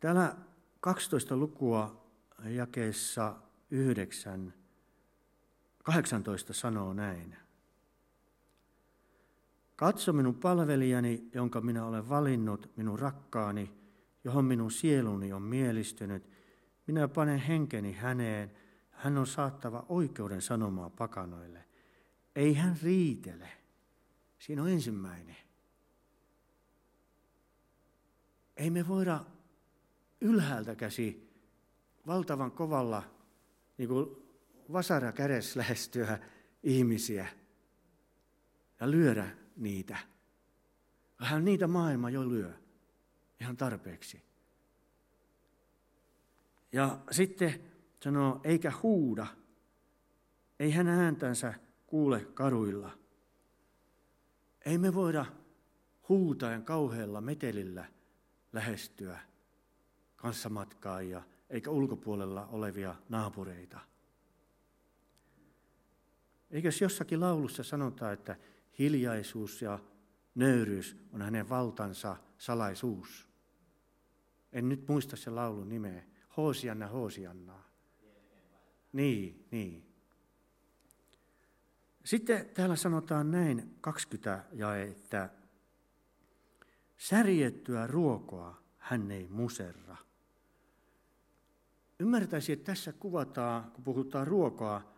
Täällä 0.00 0.36
12 0.80 1.36
lukua 1.36 2.05
jakeessa 2.44 3.36
9, 3.70 4.54
18 5.82 6.52
sanoo 6.52 6.92
näin. 6.92 7.36
Katso 9.76 10.12
minun 10.12 10.34
palvelijani, 10.34 11.28
jonka 11.34 11.60
minä 11.60 11.86
olen 11.86 12.08
valinnut, 12.08 12.70
minun 12.76 12.98
rakkaani, 12.98 13.72
johon 14.24 14.44
minun 14.44 14.70
sieluni 14.70 15.32
on 15.32 15.42
mielistynyt. 15.42 16.30
minä 16.86 17.08
panen 17.08 17.38
henkeni 17.38 17.92
häneen, 17.92 18.52
hän 18.90 19.18
on 19.18 19.26
saattava 19.26 19.86
oikeuden 19.88 20.42
sanomaa 20.42 20.90
pakanoille. 20.90 21.64
Ei 22.36 22.54
hän 22.54 22.76
riitele. 22.82 23.48
Siinä 24.38 24.62
on 24.62 24.70
ensimmäinen. 24.70 25.36
Ei 28.56 28.70
me 28.70 28.88
voida 28.88 29.24
ylhäältä 30.20 30.74
käsi 30.74 31.25
valtavan 32.06 32.52
kovalla 32.52 33.02
niin 33.78 33.88
kuin 33.88 34.06
vasara 34.72 35.12
kädessä 35.12 35.60
lähestyä 35.60 36.18
ihmisiä 36.62 37.28
ja 38.80 38.90
lyödä 38.90 39.28
niitä. 39.56 39.98
Vähän 41.20 41.44
niitä 41.44 41.66
maailma 41.66 42.10
jo 42.10 42.28
lyö 42.28 42.52
ihan 43.40 43.56
tarpeeksi. 43.56 44.22
Ja 46.72 46.98
sitten 47.10 47.60
sanoo, 48.04 48.40
eikä 48.44 48.72
huuda, 48.82 49.26
ei 50.60 50.70
hän 50.70 50.88
ääntänsä 50.88 51.54
kuule 51.86 52.20
karuilla. 52.20 52.98
Ei 54.64 54.78
me 54.78 54.94
voida 54.94 55.26
huutaen 56.08 56.64
kauhealla 56.64 57.20
metelillä 57.20 57.84
lähestyä 58.52 59.20
kanssamatkaajia 60.16 61.22
eikä 61.50 61.70
ulkopuolella 61.70 62.46
olevia 62.46 62.94
naapureita. 63.08 63.80
Eikös 66.50 66.80
jossakin 66.80 67.20
laulussa 67.20 67.62
sanota, 67.62 68.12
että 68.12 68.36
hiljaisuus 68.78 69.62
ja 69.62 69.78
nöyryys 70.34 70.96
on 71.12 71.22
hänen 71.22 71.48
valtansa 71.48 72.16
salaisuus? 72.38 73.28
En 74.52 74.68
nyt 74.68 74.88
muista 74.88 75.16
sen 75.16 75.34
laulun 75.34 75.68
nimeä. 75.68 76.02
Hoosianna, 76.36 76.86
Hoosiannaa. 76.86 77.70
Niin, 78.92 79.46
niin. 79.50 79.86
Sitten 82.04 82.50
täällä 82.54 82.76
sanotaan 82.76 83.30
näin 83.30 83.76
20 83.80 84.44
jae, 84.52 84.82
että 84.82 85.30
särjettyä 86.96 87.86
ruokoa 87.86 88.62
hän 88.78 89.10
ei 89.10 89.28
muserra. 89.28 89.96
Ymmärtäisi, 92.00 92.52
että 92.52 92.64
tässä 92.72 92.92
kuvataan, 92.92 93.70
kun 93.70 93.84
puhutaan 93.84 94.26
ruokaa, 94.26 94.94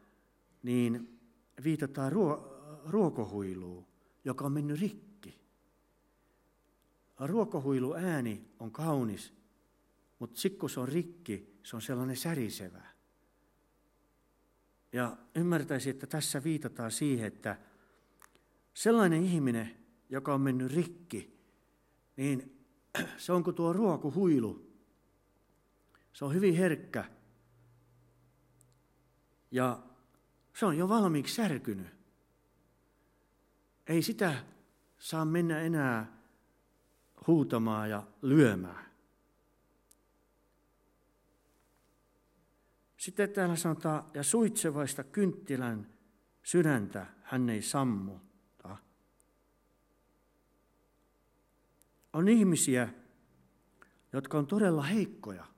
niin 0.62 1.20
viitataan 1.64 2.12
ruo- 2.12 2.58
ruokohuiluun, 2.86 3.86
joka 4.24 4.44
on 4.44 4.52
mennyt 4.52 4.80
rikki. 4.80 5.38
Ruokohuilu 7.18 7.94
ääni 7.94 8.44
on 8.58 8.70
kaunis, 8.70 9.32
mutta 10.18 10.40
sitten 10.40 10.60
kun 10.60 10.70
se 10.70 10.80
on 10.80 10.88
rikki, 10.88 11.58
se 11.62 11.76
on 11.76 11.82
sellainen 11.82 12.16
särisevä. 12.16 12.82
Ja 14.92 15.16
ymmärtäisi, 15.34 15.90
että 15.90 16.06
tässä 16.06 16.44
viitataan 16.44 16.90
siihen, 16.90 17.26
että 17.26 17.56
sellainen 18.74 19.24
ihminen, 19.24 19.70
joka 20.08 20.34
on 20.34 20.40
mennyt 20.40 20.72
rikki, 20.72 21.38
niin 22.16 22.64
se 23.16 23.32
on 23.32 23.44
kuin 23.44 23.56
tuo 23.56 23.72
ruokuhuilu. 23.72 24.67
Se 26.18 26.24
on 26.24 26.34
hyvin 26.34 26.54
herkkä. 26.54 27.04
Ja 29.50 29.82
se 30.54 30.66
on 30.66 30.78
jo 30.78 30.88
valmiiksi 30.88 31.34
särkynyt. 31.34 31.86
Ei 33.86 34.02
sitä 34.02 34.44
saa 34.98 35.24
mennä 35.24 35.60
enää 35.60 36.22
huutamaan 37.26 37.90
ja 37.90 38.06
lyömään. 38.22 38.86
Sitten 42.96 43.30
täällä 43.30 43.56
sanotaan, 43.56 44.04
ja 44.14 44.22
suitsevaista 44.22 45.04
kynttilän 45.04 45.86
sydäntä 46.42 47.06
hän 47.22 47.50
ei 47.50 47.62
sammuta. 47.62 48.76
On 52.12 52.28
ihmisiä, 52.28 52.88
jotka 54.12 54.38
on 54.38 54.46
todella 54.46 54.82
heikkoja. 54.82 55.57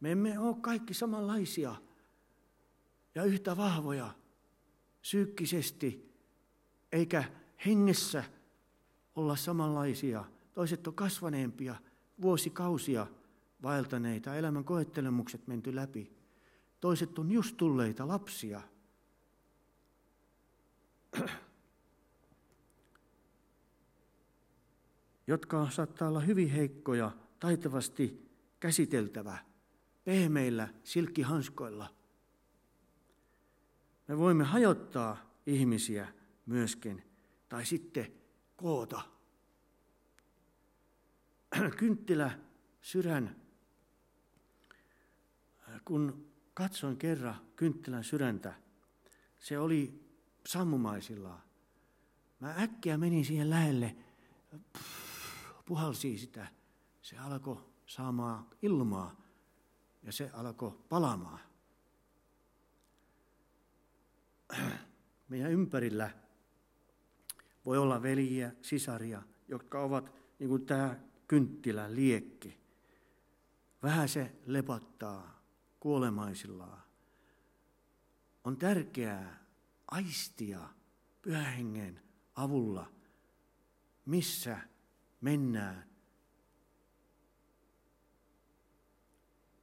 Me 0.00 0.12
emme 0.12 0.38
ole 0.38 0.56
kaikki 0.60 0.94
samanlaisia 0.94 1.76
ja 3.14 3.24
yhtä 3.24 3.56
vahvoja 3.56 4.14
psyykkisesti, 5.00 6.14
eikä 6.92 7.24
hengessä 7.66 8.24
olla 9.14 9.36
samanlaisia. 9.36 10.24
Toiset 10.54 10.86
on 10.86 10.94
kasvaneempia 10.94 11.74
vuosikausia– 12.20 13.06
vaeltaneita, 13.62 14.34
elämän 14.34 14.64
koettelemukset 14.64 15.46
menty 15.46 15.74
läpi. 15.74 16.12
Toiset 16.80 17.18
on 17.18 17.30
just 17.30 17.56
tulleita 17.56 18.08
lapsia. 18.08 18.60
jotka 25.26 25.70
saattaa 25.70 26.08
olla 26.08 26.20
hyvin 26.20 26.50
heikkoja, 26.50 27.10
taitavasti 27.40 28.30
käsiteltävä, 28.60 29.38
pehmeillä 30.08 30.68
silkkihanskoilla. 30.84 31.94
Me 34.08 34.18
voimme 34.18 34.44
hajottaa 34.44 35.16
ihmisiä 35.46 36.08
myöskin, 36.46 37.02
tai 37.48 37.66
sitten 37.66 38.12
koota. 38.56 39.02
Kynttilä 41.78 42.38
sydän 42.80 43.36
kun 45.84 46.30
katsoin 46.54 46.96
kerran 46.96 47.36
kynttilän 47.56 48.04
sydäntä, 48.04 48.54
se 49.38 49.58
oli 49.58 50.04
sammumaisillaan. 50.46 51.42
Mä 52.40 52.54
äkkiä 52.58 52.98
menin 52.98 53.24
siihen 53.24 53.50
lähelle, 53.50 53.96
puhalsi 55.66 56.18
sitä. 56.18 56.48
Se 57.02 57.18
alkoi 57.18 57.64
saamaan 57.86 58.46
ilmaa 58.62 59.27
ja 60.08 60.12
se 60.12 60.30
alkoi 60.32 60.78
palamaan. 60.88 61.40
Meidän 65.28 65.52
ympärillä 65.52 66.10
voi 67.64 67.78
olla 67.78 68.02
veljiä, 68.02 68.52
sisaria, 68.62 69.22
jotka 69.48 69.80
ovat 69.80 70.12
niin 70.38 70.48
kuin 70.48 70.66
tämä 70.66 71.00
kynttilän 71.26 71.96
liekki. 71.96 72.60
Vähän 73.82 74.08
se 74.08 74.32
lepottaa, 74.46 75.42
kuolemaisillaan. 75.80 76.82
On 78.44 78.56
tärkeää 78.56 79.44
aistia 79.90 80.68
pyhähengen 81.22 82.02
avulla, 82.34 82.92
missä 84.04 84.58
mennään. 85.20 85.87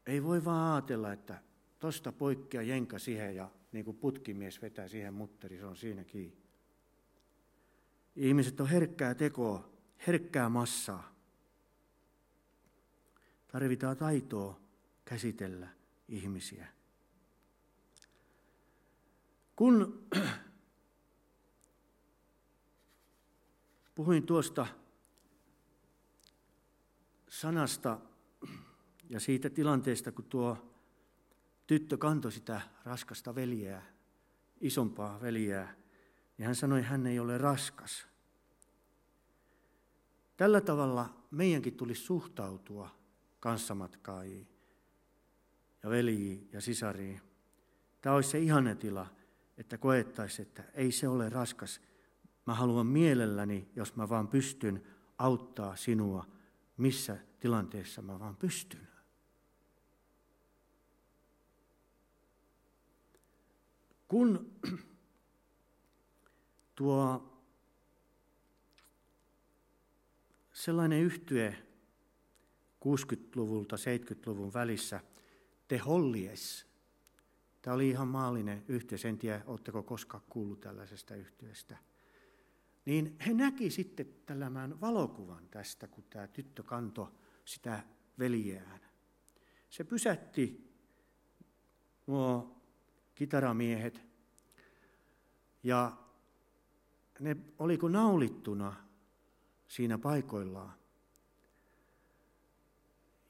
Ei 0.06 0.24
voi 0.24 0.46
vaan 0.46 0.74
ajatella, 0.74 1.14
että 1.14 1.42
tosta 1.80 2.12
poikkea 2.12 2.62
jenka 2.62 3.00
siihen 3.00 3.36
ja 3.36 3.52
niin 3.72 3.86
kuin 3.86 3.98
putkimies 3.98 4.62
vetää 4.62 4.88
siihen 4.88 5.14
mutteri, 5.14 5.58
se 5.58 5.66
on 5.66 5.78
siinä 5.78 6.04
kiinni. 6.04 6.46
Ihmiset 8.16 8.60
on 8.60 8.70
herkkää 8.70 9.16
tekoa, 9.16 9.70
herkkää 10.08 10.50
massaa. 10.50 11.16
Tarvitaan 13.48 13.98
taitoa 13.98 14.60
käsitellä 15.06 15.68
ihmisiä. 16.08 16.68
Kun 19.56 20.08
puhuin 23.96 24.26
tuosta 24.26 24.68
sanasta 27.30 28.00
ja 29.10 29.20
siitä 29.20 29.50
tilanteesta, 29.50 30.12
kun 30.12 30.26
tuo 30.26 30.76
tyttö 31.68 31.98
kantoi 31.98 32.32
sitä 32.32 32.62
raskasta 32.84 33.36
veljeä, 33.36 33.82
isompaa 34.62 35.22
veljeä, 35.22 35.76
niin 36.38 36.46
hän 36.46 36.56
sanoi, 36.56 36.80
että 36.80 36.92
hän 36.92 37.08
ei 37.08 37.20
ole 37.20 37.38
raskas. 37.38 38.08
Tällä 40.38 40.62
tavalla 40.62 41.28
meidänkin 41.32 41.74
tulisi 41.74 42.02
suhtautua 42.02 42.90
kanssamatkaajiin 43.40 44.48
ja 45.84 45.90
veljiin 45.90 46.50
ja 46.54 46.62
sisariin. 46.62 47.22
Tämä 48.02 48.16
olisi 48.16 48.30
se 48.30 48.40
ihanne 48.40 48.76
tila, 48.76 49.08
että 49.58 49.78
koettaisiin, 49.78 50.48
että 50.48 50.64
ei 50.74 50.92
se 50.92 51.08
ole 51.08 51.30
raskas. 51.30 51.82
Mä 52.46 52.54
haluan 52.54 52.88
mielelläni, 52.88 53.70
jos 53.76 53.96
mä 53.96 54.10
vaan 54.10 54.28
pystyn, 54.28 54.84
auttaa 55.18 55.76
sinua, 55.76 56.26
missä 56.78 57.18
tilanteessa 57.40 58.02
mä 58.02 58.20
vaan 58.20 58.36
pystyn. 58.36 58.95
Kun 64.08 64.52
tuo 66.76 67.32
sellainen 70.54 71.02
yhtye 71.02 71.68
60-luvulta 72.86 73.76
70-luvun 73.76 74.54
välissä– 74.54 75.02
te 75.68 75.78
hollies. 75.78 76.66
Tämä 77.62 77.76
oli 77.76 77.90
ihan 77.90 78.08
maallinen 78.08 78.64
yhteys, 78.68 79.06
en 79.06 79.18
tiedä, 79.18 79.42
oletteko 79.46 79.84
koskaan 79.84 80.24
kuullut 80.30 80.60
tällaisesta 80.60 81.16
yhteydestä. 81.16 81.78
Niin 82.86 83.16
he 83.28 83.34
näki 83.34 83.70
sitten 83.70 84.08
tällaisen 84.26 84.82
valokuvan 84.82 85.48
tästä, 85.52 85.88
kun 85.88 86.04
tämä 86.10 86.28
tyttö 86.28 86.64
kantoi 86.64 87.08
sitä 87.46 87.84
veljeään. 88.20 88.82
Se 89.70 89.84
pysätti 89.84 90.74
nuo 92.08 92.55
kitaramiehet 93.16 94.02
ja 95.64 95.98
ne 97.20 97.38
oli 97.60 97.78
kuin 97.78 97.94
naulittuna 97.94 98.76
siinä 99.68 99.98
paikoillaan. 99.98 100.74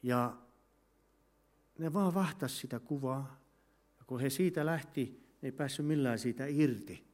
Ja 0.04 0.38
ne 1.78 1.94
vaan 1.94 2.14
vahtas 2.14 2.60
sitä 2.60 2.80
kuvaa. 2.80 3.40
Ja 4.00 4.06
kun 4.06 4.20
he 4.20 4.30
siitä 4.30 4.66
lähti, 4.66 5.26
ne 5.42 5.48
ei 5.48 5.52
päässyt 5.52 5.86
millään 5.86 6.20
siitä 6.20 6.46
irti. 6.46 7.08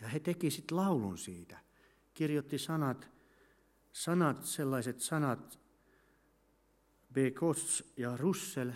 Ja 0.00 0.08
he 0.08 0.20
teki 0.20 0.50
sitten 0.50 0.76
laulun 0.76 1.18
siitä. 1.18 1.58
Kirjoitti 2.14 2.58
sanat, 2.58 3.10
sanat, 3.92 4.44
sellaiset 4.44 5.00
sanat, 5.00 5.60
Bekots 7.12 7.92
ja 7.96 8.16
Russell. 8.16 8.70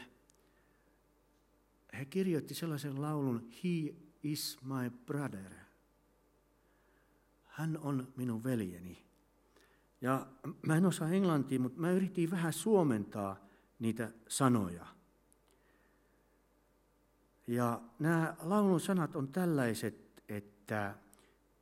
He 1.98 2.04
kirjoitti 2.04 2.54
sellaisen 2.54 3.02
laulun, 3.02 3.50
He 3.64 3.94
is 4.22 4.58
my 4.62 4.90
brother. 5.06 5.52
Hän 7.44 7.78
on 7.78 8.08
minun 8.16 8.44
veljeni. 8.44 9.04
Ja 10.00 10.26
mä 10.66 10.76
en 10.76 10.86
osaa 10.86 11.08
englantia, 11.08 11.60
mutta 11.60 11.80
mä 11.80 11.90
yritin 11.90 12.30
vähän 12.30 12.52
suomentaa 12.52 13.36
niitä 13.78 14.12
sanoja. 14.28 14.86
Ja 17.46 17.80
nämä 17.98 18.36
laulun 18.42 18.80
sanat 18.80 19.16
on 19.16 19.28
tällaiset, 19.28 20.22
että 20.28 20.94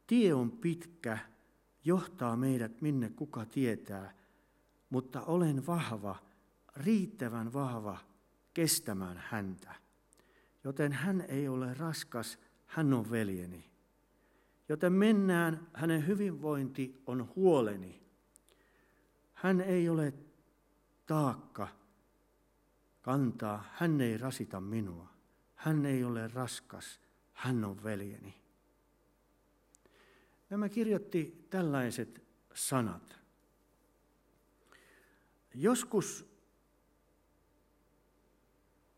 tie 0.07 0.35
on 0.35 0.51
pitkä, 0.51 1.18
johtaa 1.85 2.37
meidät 2.37 2.81
minne 2.81 3.11
kuka 3.11 3.45
tietää, 3.45 4.14
mutta 4.90 5.23
olen 5.23 5.66
vahva, 5.66 6.16
riittävän 6.77 7.53
vahva 7.53 7.99
kestämään 8.55 9.23
häntä. 9.29 9.82
Joten 10.64 10.92
hän 10.92 11.20
ei 11.20 11.48
ole 11.48 11.75
raskas, 11.75 12.38
hän 12.66 12.92
on 12.92 13.11
veljeni. 13.11 13.70
Joten 14.68 14.92
mennään, 14.92 15.68
hänen 15.75 16.07
hyvinvointi 16.07 17.03
on 17.07 17.33
huoleni. 17.37 18.03
Hän 19.33 19.61
ei 19.61 19.88
ole 19.88 20.14
taakka 21.07 21.68
kantaa, 23.03 23.64
hän 23.72 24.01
ei 24.01 24.18
rasita 24.18 24.61
minua. 24.61 25.09
Hän 25.55 25.87
ei 25.87 26.05
ole 26.05 26.29
raskas, 26.29 27.01
hän 27.33 27.64
on 27.64 27.83
veljeni. 27.83 28.42
Nämä 30.51 30.68
kirjoitti 30.68 31.46
tällaiset 31.51 32.25
sanat. 32.55 33.18
Joskus 35.55 36.27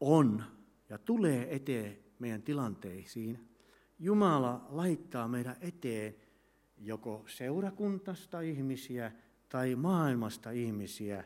on 0.00 0.53
ja 0.94 0.98
tulee 0.98 1.54
eteen 1.54 1.98
meidän 2.18 2.42
tilanteisiin. 2.42 3.48
Jumala 3.98 4.66
laittaa 4.68 5.28
meidän 5.28 5.56
eteen 5.60 6.14
joko 6.78 7.24
seurakuntasta 7.26 8.40
ihmisiä 8.40 9.12
tai 9.48 9.74
maailmasta 9.74 10.50
ihmisiä, 10.50 11.24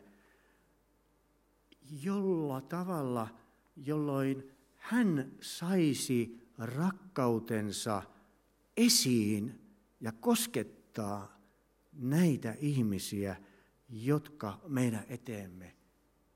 jolla 2.03 2.61
tavalla, 2.61 3.27
jolloin 3.75 4.51
hän 4.75 5.31
saisi 5.41 6.47
rakkautensa 6.57 8.03
esiin 8.77 9.61
ja 9.99 10.11
koskettaa 10.11 11.39
näitä 11.93 12.55
ihmisiä, 12.59 13.35
jotka 13.89 14.59
meidän 14.67 15.03
eteemme 15.09 15.75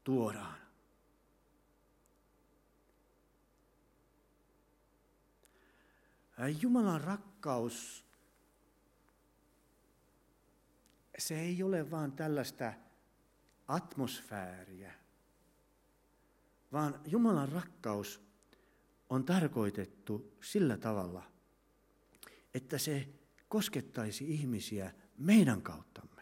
tuodaan. 0.03 0.62
Jumalan 6.61 7.01
rakkaus, 7.01 8.05
se 11.17 11.39
ei 11.39 11.63
ole 11.63 11.91
vain 11.91 12.11
tällaista 12.11 12.73
atmosfääriä, 13.67 14.93
vaan 16.71 17.01
Jumalan 17.05 17.49
rakkaus 17.49 18.21
on 19.09 19.25
tarkoitettu 19.25 20.37
sillä 20.41 20.77
tavalla, 20.77 21.23
että 22.53 22.77
se 22.77 23.09
koskettaisi 23.47 24.33
ihmisiä 24.33 24.93
meidän 25.17 25.61
kauttamme. 25.61 26.21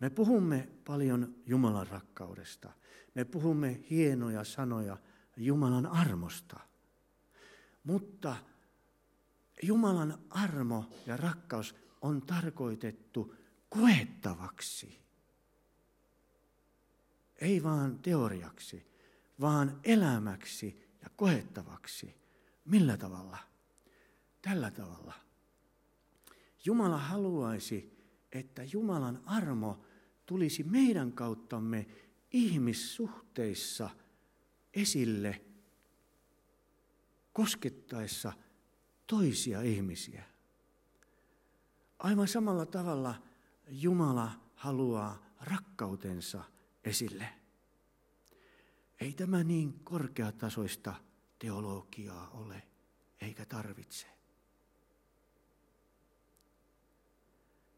Me 0.00 0.10
puhumme 0.10 0.68
paljon 0.84 1.34
Jumalan 1.46 1.86
rakkaudesta. 1.86 2.72
Me 3.14 3.24
puhumme 3.24 3.84
hienoja 3.90 4.44
sanoja 4.44 4.96
Jumalan 5.36 5.86
armosta– 5.86 6.60
mutta 7.84 8.36
Jumalan 9.62 10.18
armo 10.30 10.84
ja 11.06 11.16
rakkaus 11.16 11.74
on 12.00 12.22
tarkoitettu 12.22 13.34
koettavaksi. 13.68 15.04
Ei 17.40 17.62
vaan 17.62 17.98
teoriaksi, 17.98 18.86
vaan 19.40 19.80
elämäksi 19.84 20.96
ja 21.02 21.08
koettavaksi. 21.16 22.14
Millä 22.64 22.96
tavalla? 22.96 23.38
Tällä 24.42 24.70
tavalla. 24.70 25.14
Jumala 26.64 26.98
haluaisi, 26.98 27.98
että 28.32 28.62
Jumalan 28.72 29.22
armo 29.26 29.84
tulisi 30.26 30.62
meidän 30.62 31.12
kauttamme 31.12 31.86
ihmissuhteissa 32.30 33.90
esille– 34.74 35.40
koskettaessa 37.34 38.32
toisia 39.06 39.62
ihmisiä. 39.62 40.24
Aivan 41.98 42.28
samalla 42.28 42.66
tavalla 42.66 43.22
Jumala 43.68 44.30
haluaa 44.54 45.22
rakkautensa 45.40 46.44
esille. 46.84 47.28
Ei 49.00 49.12
tämä 49.12 49.44
niin 49.44 49.80
korkeatasoista 49.84 50.94
teologiaa 51.38 52.28
ole, 52.30 52.62
eikä 53.20 53.44
tarvitse. 53.46 54.06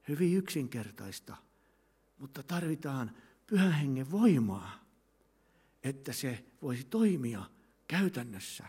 Hyvin 0.09 0.37
yksinkertaista, 0.37 1.37
mutta 2.19 2.43
tarvitaan 2.43 3.17
pyhän 3.47 3.73
hengen 3.73 4.11
voimaa, 4.11 4.85
että 5.83 6.13
se 6.13 6.45
voisi 6.63 6.85
toimia 6.85 7.51
käytännössä. 7.89 8.67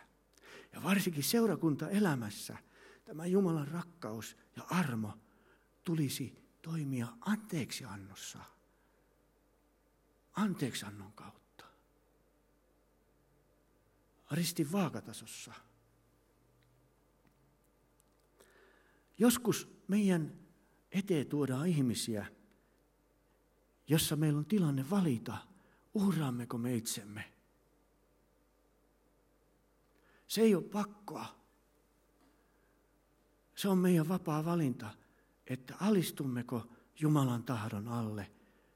Ja 0.78 0.84
varsinkin 0.84 1.24
seurakuntaelämässä 1.24 2.58
tämä 3.06 3.26
Jumalan 3.26 3.68
rakkaus 3.68 4.38
ja 4.56 4.63
armo 4.70 5.13
tulisi 5.84 6.44
toimia 6.62 7.08
anteeksiannossa. 7.22 8.40
Anteeksiannon 10.34 11.13
kautta. 11.13 11.66
Ristin 14.32 14.72
vaakatasossa. 14.72 15.54
Joskus 19.18 19.70
meidän 19.88 20.34
eteen 20.92 21.28
tuodaan 21.28 21.67
ihmisiä, 21.67 22.25
jossa 23.88 24.15
meillä 24.15 24.40
on 24.40 24.46
tilanne 24.46 24.90
valita, 24.90 25.38
uhraammeko 25.94 26.58
me 26.58 26.75
itsemme– 26.75 27.32
se 30.28 30.42
ei 30.42 30.56
ole 30.56 30.63
pakkoa. 30.63 31.25
Se 33.56 33.69
on 33.69 33.78
meidän 33.78 34.10
vapaa 34.10 34.46
valinta, 34.46 34.90
että 35.48 35.75
alistummeko 35.80 36.67
Jumalan 37.00 37.44
tahdon 37.44 37.88
alle 37.88 38.32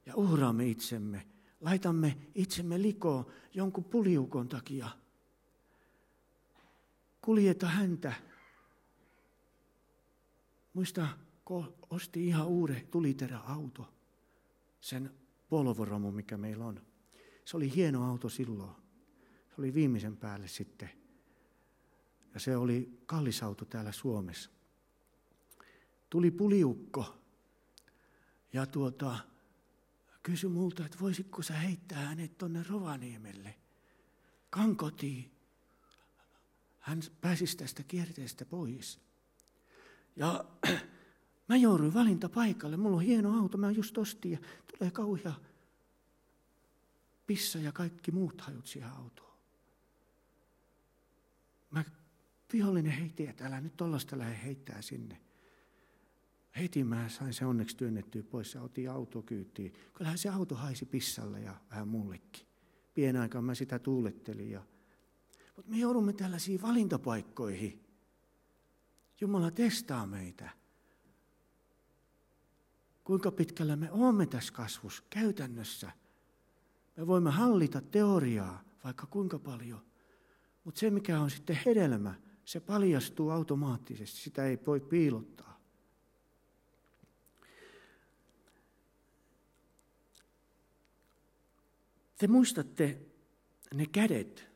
ja 0.06 0.16
uhraamme 0.16 0.68
itsemme, 0.68 1.28
laitamme 1.62 2.18
itsemme 2.36 2.82
likoon 2.82 3.26
jonkun 3.54 3.84
puliukon 3.84 4.50
takia. 4.50 4.90
Kuljeta 7.22 7.68
häntä. 7.68 8.14
Muista, 10.74 11.08
kun 11.46 11.74
osti 11.90 12.28
ihan 12.28 12.48
uuden 12.48 12.88
tuliteräauto, 12.88 13.94
sen 14.80 15.12
polvoromu, 15.50 16.12
mikä 16.12 16.38
meillä 16.38 16.66
on. 16.66 16.82
Se 17.46 17.58
oli 17.58 17.76
hieno 17.76 18.10
auto 18.10 18.30
silloin. 18.30 18.72
Se 19.50 19.56
oli 19.58 19.74
viimeisen 19.74 20.18
päälle 20.18 20.48
sitten 20.48 21.01
ja 22.34 22.40
se 22.40 22.58
oli 22.58 23.02
kallis 23.06 23.44
auto 23.44 23.66
täällä 23.66 23.92
Suomessa. 23.92 24.50
Tuli 26.10 26.32
puliukko 26.32 27.18
ja 28.54 28.66
tuota, 28.66 29.18
kysyi 30.24 30.50
multa, 30.50 30.86
että 30.86 30.98
voisitko 31.02 31.42
sä 31.42 31.54
heittää 31.54 32.00
hänet 32.00 32.38
tuonne 32.38 32.64
Rovaniemelle, 32.70 33.56
kankotiin. 34.50 35.32
Hän 36.80 37.02
pääsisi 37.22 37.58
tästä 37.58 37.84
kierteestä 37.84 38.46
pois. 38.46 39.00
Ja 40.16 40.46
mä 41.50 41.56
jouduin 41.56 41.94
valintapaikalle. 41.94 42.78
Mulla 42.78 42.98
on 42.98 43.04
hieno 43.04 43.40
auto, 43.42 43.58
mä 43.58 43.72
just 43.72 43.98
ostin 43.98 44.32
ja 44.32 44.38
tulee 44.78 44.92
kauhea 44.92 45.34
pissa 47.28 47.60
ja 47.60 47.72
kaikki 47.72 48.12
muut 48.12 48.42
hajut 48.42 48.68
siihen 48.68 48.90
autoon. 48.90 49.38
Mä 51.72 51.84
vihollinen 52.54 52.92
heitti, 52.92 53.28
että 53.28 53.46
älä 53.46 53.62
nyt 53.62 53.78
tollasta 53.78 54.18
lähde 54.18 54.40
heittää 54.44 54.82
sinne. 54.82 55.22
Heti 56.58 56.84
mä 56.84 57.10
sain 57.10 57.34
se 57.34 57.46
onneksi 57.46 57.78
työnnettyä 57.78 58.24
pois 58.24 58.54
ja 58.54 58.62
otin 58.62 58.92
autokyytiin. 58.92 59.74
Kyllähän 59.94 60.18
se 60.18 60.30
auto 60.30 60.56
haisi 60.56 60.86
pissalle 60.86 61.40
ja 61.40 61.56
vähän 61.70 61.88
mullekin. 61.88 62.46
Pien 62.94 63.16
aikaan 63.16 63.44
mä 63.44 63.56
sitä 63.56 63.80
tuulettelin. 63.80 64.52
Ja... 64.52 64.64
Mutta 65.56 65.72
me 65.72 65.78
joudumme 65.78 66.14
tällaisiin 66.14 66.62
valintapaikkoihin. 66.62 67.84
Jumala 69.22 69.52
testaa 69.52 70.08
meitä. 70.08 70.50
Kuinka 73.04 73.32
pitkällä 73.32 73.76
me 73.76 73.92
olemme 73.92 74.26
tässä 74.26 74.54
kasvussa 74.54 75.04
käytännössä. 75.10 75.92
Me 76.98 77.08
voimme 77.08 77.32
hallita 77.32 77.82
teoriaa 77.82 78.64
vaikka 78.84 79.08
kuinka 79.08 79.40
paljon. 79.40 79.86
Mutta 80.64 80.80
se, 80.80 80.90
mikä 80.90 81.20
on 81.20 81.32
sitten 81.32 81.60
hedelmä, 81.66 82.16
se 82.46 82.60
paljastuu 82.60 83.30
automaattisesti. 83.30 84.18
Sitä 84.18 84.46
ei 84.46 84.60
voi 84.68 84.80
piilottaa. 84.80 85.60
Te 92.18 92.28
muistatte 92.28 93.02
ne 93.74 93.86
kädet. 93.86 94.48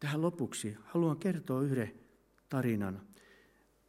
Tähän 0.00 0.22
lopuksi 0.22 0.76
haluan 0.84 1.16
kertoa 1.16 1.62
yhden 1.62 1.92
tarinan. 2.48 3.06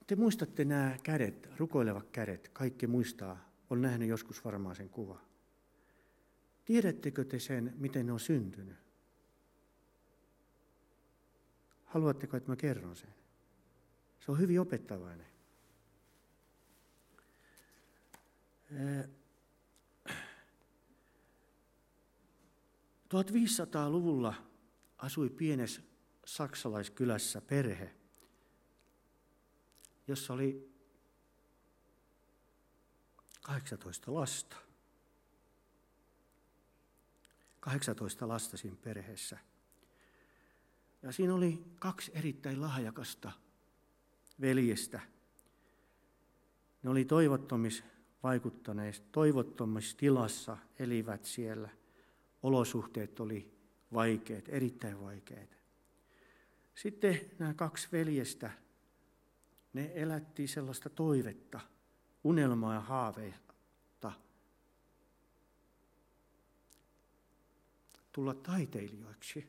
Te 0.07 0.15
muistatte 0.15 0.65
nämä 0.65 0.97
kädet, 1.03 1.49
rukoilevat 1.57 2.09
kädet. 2.09 2.49
Kaikki 2.53 2.87
muistaa, 2.87 3.49
on 3.69 3.81
nähnyt 3.81 4.09
joskus 4.09 4.45
varmaan 4.45 4.75
sen 4.75 4.89
kuva. 4.89 5.21
Tiedättekö 6.65 7.25
te 7.25 7.39
sen, 7.39 7.73
miten 7.77 8.05
ne 8.05 8.11
on 8.11 8.19
syntynyt? 8.19 8.86
Haluatteko, 11.87 12.37
että 12.37 12.51
mä 12.51 12.55
kerron 12.55 12.95
sen? 12.95 13.13
Se 14.19 14.31
on 14.31 14.39
hyvin 14.39 14.61
opettavainen. 14.61 15.27
1500-luvulla 23.09 24.33
asui 24.97 25.29
pienessä 25.29 25.81
saksalaiskylässä 26.25 27.41
perhe, 27.41 27.95
jossa 30.07 30.33
oli 30.33 30.77
18 33.41 34.13
lasta. 34.13 34.55
18 37.59 38.27
lasta 38.27 38.57
siinä 38.57 38.77
perheessä. 38.81 39.46
Ja 41.07 41.13
siinä 41.13 41.33
oli 41.33 41.63
kaksi 41.79 42.11
erittäin 42.15 42.61
lahjakasta 42.61 43.31
veljestä. 44.41 44.99
Ne 46.83 46.89
oli 46.89 47.05
toivottomis 47.05 47.83
vaikuttaneet, 48.23 49.03
toivottomissa 49.11 49.97
tilassa 49.97 50.57
elivät 50.79 51.25
siellä– 51.25 51.69
olosuhteet 52.43 53.19
oli 53.19 53.57
vaikeat, 53.93 54.49
erittäin 54.49 55.01
vaikeat. 55.01 55.57
Sitten 56.75 57.21
nämä 57.39 57.53
kaksi 57.53 57.87
veljestä, 57.91 58.51
ne 59.73 59.91
elätti 59.95 60.47
sellaista 60.47 60.89
toivetta, 60.89 61.59
unelmaa 62.23 62.73
ja 62.73 62.79
haaveita 62.79 63.53
tulla 68.11 68.33
taiteilijoiksi. 68.33 69.47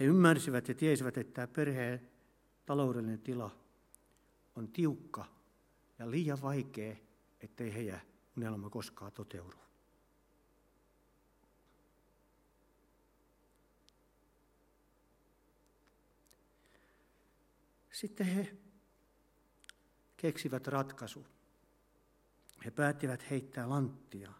He 0.00 0.04
ymmärsivät 0.04 0.68
ja 0.68 0.74
tiesivät, 0.74 1.18
että 1.18 1.32
tämä 1.32 1.46
perheen 1.46 2.10
taloudellinen 2.66 3.20
tila 3.20 3.56
on 4.56 4.68
tiukka 4.68 5.24
ja 5.98 6.10
liian 6.10 6.42
vaikea, 6.42 6.96
ettei 7.40 7.74
heidän 7.74 8.00
unelma 8.36 8.70
koskaan 8.70 9.12
toteudu. 9.12 9.56
Sitten 17.92 18.26
he 18.26 18.56
keksivät 20.16 20.66
ratkaisu. 20.66 21.26
He 22.64 22.70
päättivät 22.70 23.30
heittää 23.30 23.68
lanttia. 23.68 24.32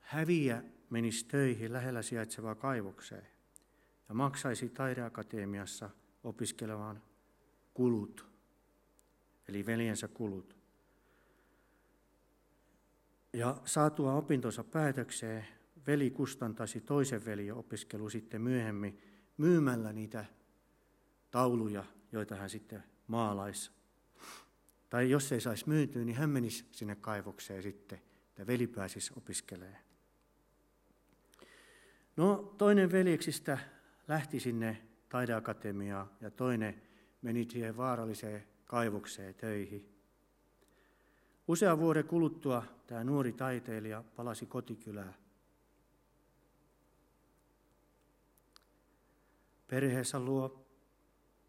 Häviä 0.00 0.62
menisi 0.90 1.24
töihin 1.24 1.72
lähellä 1.72 2.02
sijaitsevaan 2.02 2.56
kaivokseen 2.56 3.37
ja 4.08 4.14
maksaisi 4.14 4.68
taideakatemiassa 4.68 5.90
opiskelevan 6.24 7.02
kulut, 7.74 8.26
eli 9.48 9.66
veljensä 9.66 10.08
kulut. 10.08 10.56
Ja 13.32 13.56
saatua 13.64 14.12
opintonsa 14.12 14.64
päätökseen, 14.64 15.46
veli 15.86 16.10
kustantaisi 16.10 16.80
toisen 16.80 17.24
veljen 17.24 17.54
opiskelu 17.54 18.10
sitten 18.10 18.42
myöhemmin 18.42 19.00
myymällä 19.36 19.92
niitä 19.92 20.24
tauluja 21.30 21.84
joita 22.12 22.36
hän 22.36 22.50
sitten 22.50 22.84
maalaisi. 23.06 23.70
Tai 24.90 25.10
jos 25.10 25.32
ei 25.32 25.40
saisi 25.40 25.68
myytyä, 25.68 26.04
niin 26.04 26.16
hän 26.16 26.30
menisi 26.30 26.64
sinne 26.72 26.96
kaivokseen 26.96 27.62
sitten, 27.62 28.02
ja 28.38 28.46
veli 28.46 28.66
pääsisi 28.66 29.12
opiskelemaan. 29.16 29.82
No, 32.16 32.54
toinen 32.58 32.92
veljeksistä 32.92 33.58
lähti 34.08 34.40
sinne 34.40 34.82
taideakatemiaan 35.08 36.10
ja 36.20 36.30
toinen 36.30 36.82
meni 37.22 37.46
siihen 37.50 37.76
vaaralliseen 37.76 38.46
kaivokseen 38.64 39.34
töihin. 39.34 39.94
Usean 41.48 41.78
vuoden 41.78 42.04
kuluttua 42.04 42.64
tämä 42.86 43.04
nuori 43.04 43.32
taiteilija 43.32 44.04
palasi 44.16 44.46
kotikylään. 44.46 45.14
Perheessä 49.68 50.20
luo 50.20 50.66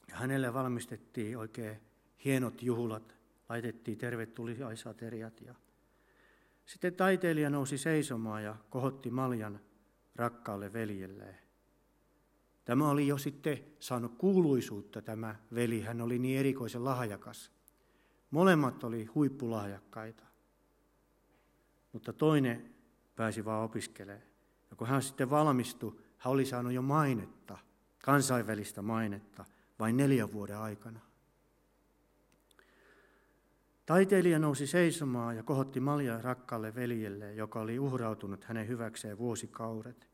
ja 0.07 0.15
hänelle 0.15 0.53
valmistettiin 0.53 1.37
oikein 1.37 1.79
hienot 2.25 2.61
juhlat, 2.61 3.15
laitettiin 3.49 3.97
tervetuliaisateriat. 3.97 5.41
Ja 5.41 5.55
sitten 6.65 6.93
taiteilija 6.95 7.49
nousi 7.49 7.77
seisomaan 7.77 8.43
ja 8.43 8.55
kohotti 8.69 9.11
maljan 9.11 9.59
rakkaalle 10.15 10.73
veljelleen. 10.73 11.48
Tämä 12.69 12.89
oli 12.89 13.07
jo 13.07 13.17
sitten 13.17 13.57
saanut 13.79 14.15
kuuluisuutta 14.17 15.01
tämä 15.01 15.35
veli, 15.55 15.81
hän 15.81 16.01
oli 16.01 16.19
niin 16.19 16.39
erikoisen 16.39 16.85
lahjakas. 16.85 17.51
Molemmat 18.31 18.83
oli 18.83 19.05
huippulahjakkaita, 19.05 20.23
mutta 21.93 22.13
toinen 22.13 22.75
pääsi 23.15 23.45
vaan 23.45 23.63
opiskelemaan. 23.63 24.27
Ja 24.69 24.75
kun 24.75 24.87
hän 24.87 25.01
sitten 25.01 25.29
valmistui, 25.29 25.99
hän 26.17 26.33
oli 26.33 26.45
saanut 26.45 26.73
jo 26.73 26.81
mainetta, 26.81 27.57
kansainvälistä 28.03 28.81
mainetta– 28.81 29.45
vain 29.79 29.97
neljän 29.97 30.31
vuoden 30.31 30.57
aikana. 30.57 30.99
Taiteilija 33.85 34.39
nousi 34.39 34.67
seisomaan 34.67 35.35
ja 35.35 35.43
kohotti 35.43 35.79
malja 35.79 36.21
rakkaalle 36.21 36.75
veljelle, 36.75 37.33
joka 37.33 37.59
oli 37.59 37.79
uhrautunut 37.79 38.43
hänen 38.43 38.67
hyväkseen 38.67 39.17
vuosikaudet. 39.17 40.09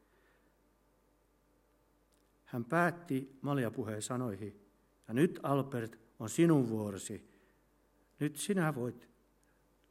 Hän 2.46 2.66
päätti 2.66 3.40
maljapuheen 3.42 4.02
sanoihin, 4.02 4.70
ja 5.08 5.14
nyt 5.14 5.40
Albert 5.44 6.00
on 6.20 6.30
sinun 6.30 6.70
vuorosi. 6.70 7.32
Nyt 8.20 8.36
sinä 8.36 8.76
voit 8.76 9.10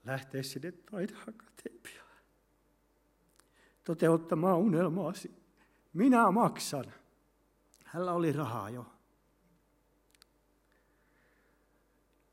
lähteä 0.05 0.43
sinne 0.43 0.73
taideakatemiaan 0.73 2.05
toteuttamaan 3.85 4.59
unelmaasi. 4.59 5.35
Minä 5.93 6.31
maksan. 6.31 6.85
Hänellä 7.85 8.13
oli 8.13 8.33
rahaa 8.33 8.71
jo. 8.71 8.87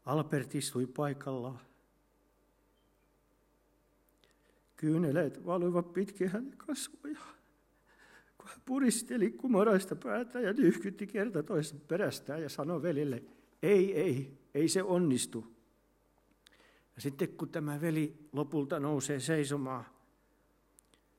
Albert 0.06 0.56
istui 0.56 0.86
paikallaan. 0.86 1.60
Kyyneleet 4.78 5.46
valuivat 5.46 5.94
pitkin 5.94 6.30
hänen 6.30 6.58
kasvojaan. 6.58 7.41
Puristeli 8.66 9.32
kumaraista 9.32 9.96
päätä 9.96 10.40
ja 10.40 10.54
nyhkytti 10.54 11.08
kerta 11.08 11.44
toisen 11.44 11.82
perästään 11.88 12.42
ja 12.42 12.50
sanoi 12.50 12.82
velille, 12.82 13.24
ei, 13.64 13.96
ei, 13.96 14.38
ei 14.54 14.68
se 14.68 14.84
onnistu. 14.84 15.56
Ja 16.96 17.02
sitten 17.02 17.28
kun 17.30 17.50
tämä 17.50 17.82
veli 17.82 18.30
lopulta 18.34 18.80
nousee 18.80 19.20
seisomaan, 19.20 19.86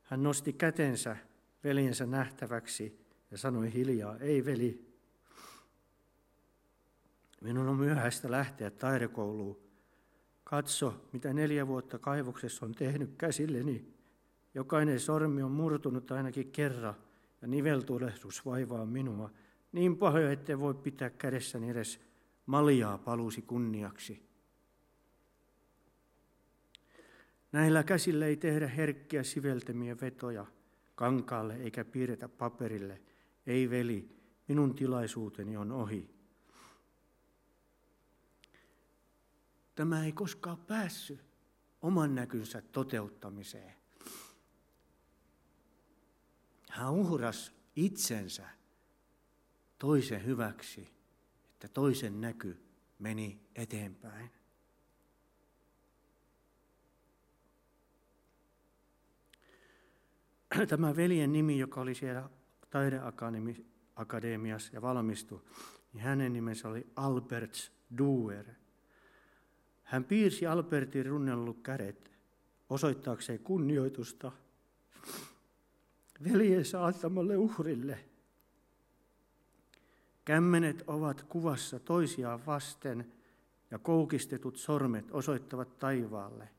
hän 0.03 0.23
nosti 0.23 0.53
kätensä 0.53 1.17
veljensä 1.63 2.05
nähtäväksi 2.05 2.99
ja 3.31 3.37
sanoi 3.37 3.73
hiljaa, 3.73 4.17
ei 4.17 4.45
veli, 4.45 4.93
minun 7.41 7.67
on 7.67 7.77
myöhäistä 7.77 8.31
lähteä 8.31 8.71
taidekouluun. 8.71 9.59
Katso, 10.43 11.09
mitä 11.13 11.33
neljä 11.33 11.67
vuotta 11.67 11.99
kaivoksessa 11.99 12.65
on 12.65 12.71
tehnyt 12.71 13.15
käsilleni. 13.17 13.93
Jokainen 14.53 14.99
sormi 14.99 15.43
on 15.43 15.51
murtunut 15.51 16.11
ainakin 16.11 16.51
kerran 16.51 16.95
ja 17.43 17.47
niveltulehdus 17.47 18.45
vaivaa 18.45 18.85
minua. 18.85 19.29
Niin 19.71 19.97
pahoja, 19.97 20.31
ettei 20.31 20.59
voi 20.59 20.73
pitää 20.73 21.09
kädessäni 21.09 21.69
edes 21.69 21.99
maljaa 22.45 22.97
palusi 22.97 23.41
kunniaksi. 23.41 24.29
Näillä 27.51 27.83
käsillä 27.83 28.25
ei 28.25 28.37
tehdä 28.37 28.67
herkkiä 28.67 29.23
siveltämiä 29.23 29.97
vetoja 30.01 30.45
kankaalle 30.95 31.55
eikä 31.55 31.85
piirretä 31.85 32.29
paperille. 32.29 33.01
Ei 33.45 33.69
veli, 33.69 34.09
minun 34.47 34.75
tilaisuuteni 34.75 35.57
on 35.57 35.71
ohi. 35.71 36.09
Tämä 39.75 40.05
ei 40.05 40.11
koskaan 40.11 40.57
päässyt 40.57 41.19
oman 41.81 42.15
näkynsä 42.15 42.61
toteuttamiseen. 42.61 43.82
Hän 46.73 46.91
uhras 46.91 47.53
itsensä 47.75 48.47
toisen 49.79 50.25
hyväksi, 50.25 50.89
että 51.53 51.67
toisen 51.67 52.21
näky 52.21 52.57
meni 52.99 53.39
eteenpäin. 53.55 54.29
Tämä 60.69 60.95
veljen 60.95 61.33
nimi, 61.33 61.59
joka 61.59 61.81
oli 61.81 61.95
siellä 61.95 62.29
taideakademiassa 62.69 64.69
ja 64.73 64.81
valmistui, 64.81 65.41
niin 65.93 66.03
hänen 66.03 66.33
nimensä 66.33 66.67
oli 66.67 66.87
Albert 66.95 67.71
Duer. 67.97 68.45
Hän 69.83 70.03
piirsi 70.03 70.47
Albertin 70.47 71.05
runnellut 71.05 71.61
kädet 71.63 72.11
osoittaakseen 72.69 73.39
kunnioitusta 73.39 74.31
veljensä 76.23 76.85
antamalle 76.85 77.37
uhrille. 77.37 77.99
Kämmenet 80.25 80.83
ovat 80.87 81.21
kuvassa 81.21 81.79
toisiaan 81.79 82.45
vasten 82.45 83.13
ja 83.71 83.79
koukistetut 83.79 84.57
sormet 84.57 85.11
osoittavat 85.11 85.79
taivaalle. 85.79 86.49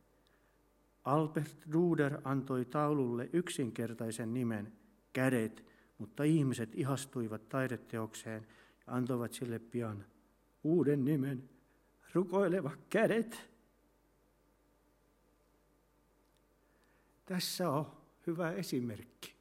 Albert 1.04 1.56
Duder 1.72 2.18
antoi 2.24 2.64
taululle 2.64 3.30
yksinkertaisen 3.32 4.34
nimen, 4.34 4.72
kädet, 5.12 5.64
mutta 5.98 6.22
ihmiset 6.22 6.70
ihastuivat 6.74 7.48
taideteokseen 7.48 8.46
ja 8.86 8.94
antoivat 8.94 9.32
sille 9.32 9.58
pian 9.58 10.04
uuden 10.64 11.04
nimen, 11.04 11.50
rukoileva 12.12 12.70
kädet. 12.90 13.50
Tässä 17.24 17.70
on 17.70 17.86
hyvä 18.26 18.52
esimerkki 18.52 19.33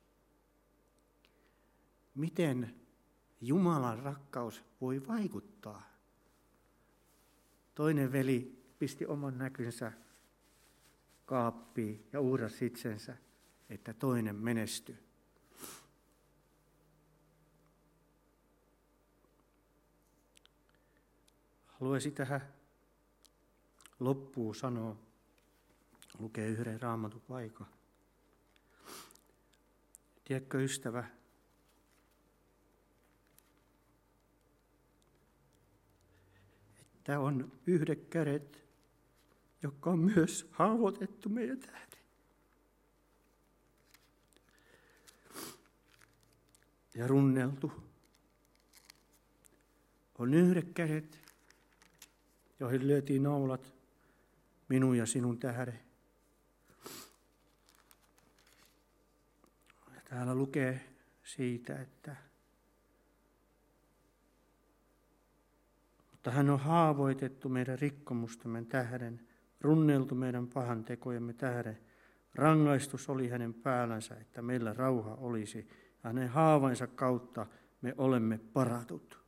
miten 2.15 2.75
Jumalan 3.41 3.99
rakkaus 3.99 4.63
voi 4.81 5.07
vaikuttaa. 5.07 5.93
Toinen 7.75 8.11
veli 8.11 8.65
pisti 8.79 9.05
oman 9.05 9.37
näkynsä 9.37 9.91
kaappiin 11.25 12.07
ja 12.13 12.21
uhrasi 12.21 12.65
itsensä, 12.65 13.17
että 13.69 13.93
toinen 13.93 14.35
menestyi. 14.35 14.97
Haluaisin 21.67 22.13
tähän 22.13 22.53
loppuun 23.99 24.55
sanoa, 24.55 24.95
lukee 26.19 26.47
yhden 26.47 26.81
raamatun 26.81 27.21
paikan. 27.21 27.67
Tiedätkö 30.23 30.63
ystävä, 30.63 31.07
Tämä 37.03 37.19
on 37.19 37.51
yhdet 37.67 38.07
kädet, 38.09 38.63
jotka 39.63 39.89
on 39.89 39.99
myös 39.99 40.49
haavoitettu 40.51 41.29
meidän 41.29 41.59
tähden. 41.59 41.99
Ja 46.95 47.07
runneltu. 47.07 47.71
On 50.17 50.33
yhdet 50.33 50.73
kädet, 50.73 51.19
joihin 52.59 52.87
lyötiin 52.87 53.23
naulat 53.23 53.73
minun 54.69 54.97
ja 54.97 55.05
sinun 55.05 55.39
tähden. 55.39 55.79
Ja 59.95 60.01
täällä 60.09 60.35
lukee 60.35 60.95
siitä, 61.23 61.81
että 61.81 62.15
Mutta 66.23 66.31
hän 66.31 66.49
on 66.49 66.59
haavoitettu 66.59 67.49
meidän 67.49 67.79
rikkomustamme 67.79 68.65
tähden, 68.65 69.27
runneltu 69.61 70.15
meidän 70.15 70.47
pahan 70.47 70.83
tekojemme 70.83 71.33
tähden. 71.33 71.79
Rangaistus 72.35 73.09
oli 73.09 73.27
hänen 73.27 73.53
päällänsä, 73.53 74.15
että 74.15 74.41
meillä 74.41 74.73
rauha 74.73 75.15
olisi. 75.15 75.67
Hänen 75.99 76.29
haavainsa 76.29 76.87
kautta 76.87 77.45
me 77.81 77.93
olemme 77.97 78.37
paratut. 78.37 79.19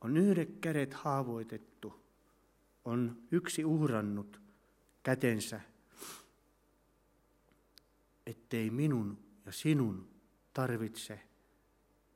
On 0.00 0.16
yhdet 0.16 0.58
kädet 0.60 0.94
haavoitettu. 0.94 2.04
On 2.84 3.22
yksi 3.30 3.64
uhrannut 3.64 4.40
kätensä, 5.02 5.60
ettei 8.26 8.70
minun 8.70 9.18
ja 9.46 9.52
sinun 9.52 10.08
tarvitse 10.52 11.20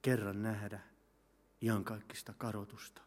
kerran 0.03 0.43
nähdä 0.43 0.81
iankaikkista 1.63 2.35
karotusta. 2.39 3.06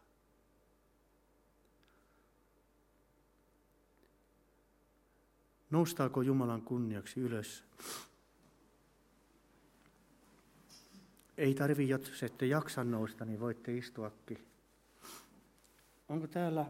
Noustaako 5.70 6.22
Jumalan 6.22 6.62
kunniaksi 6.62 7.20
ylös? 7.20 7.64
Ei 11.36 11.54
tarvi, 11.54 11.88
jos 11.88 12.22
ette 12.22 12.46
jaksa 12.46 12.84
nousta, 12.84 13.24
niin 13.24 13.40
voitte 13.40 13.76
istuakin. 13.76 14.46
Onko 16.08 16.26
täällä 16.26 16.66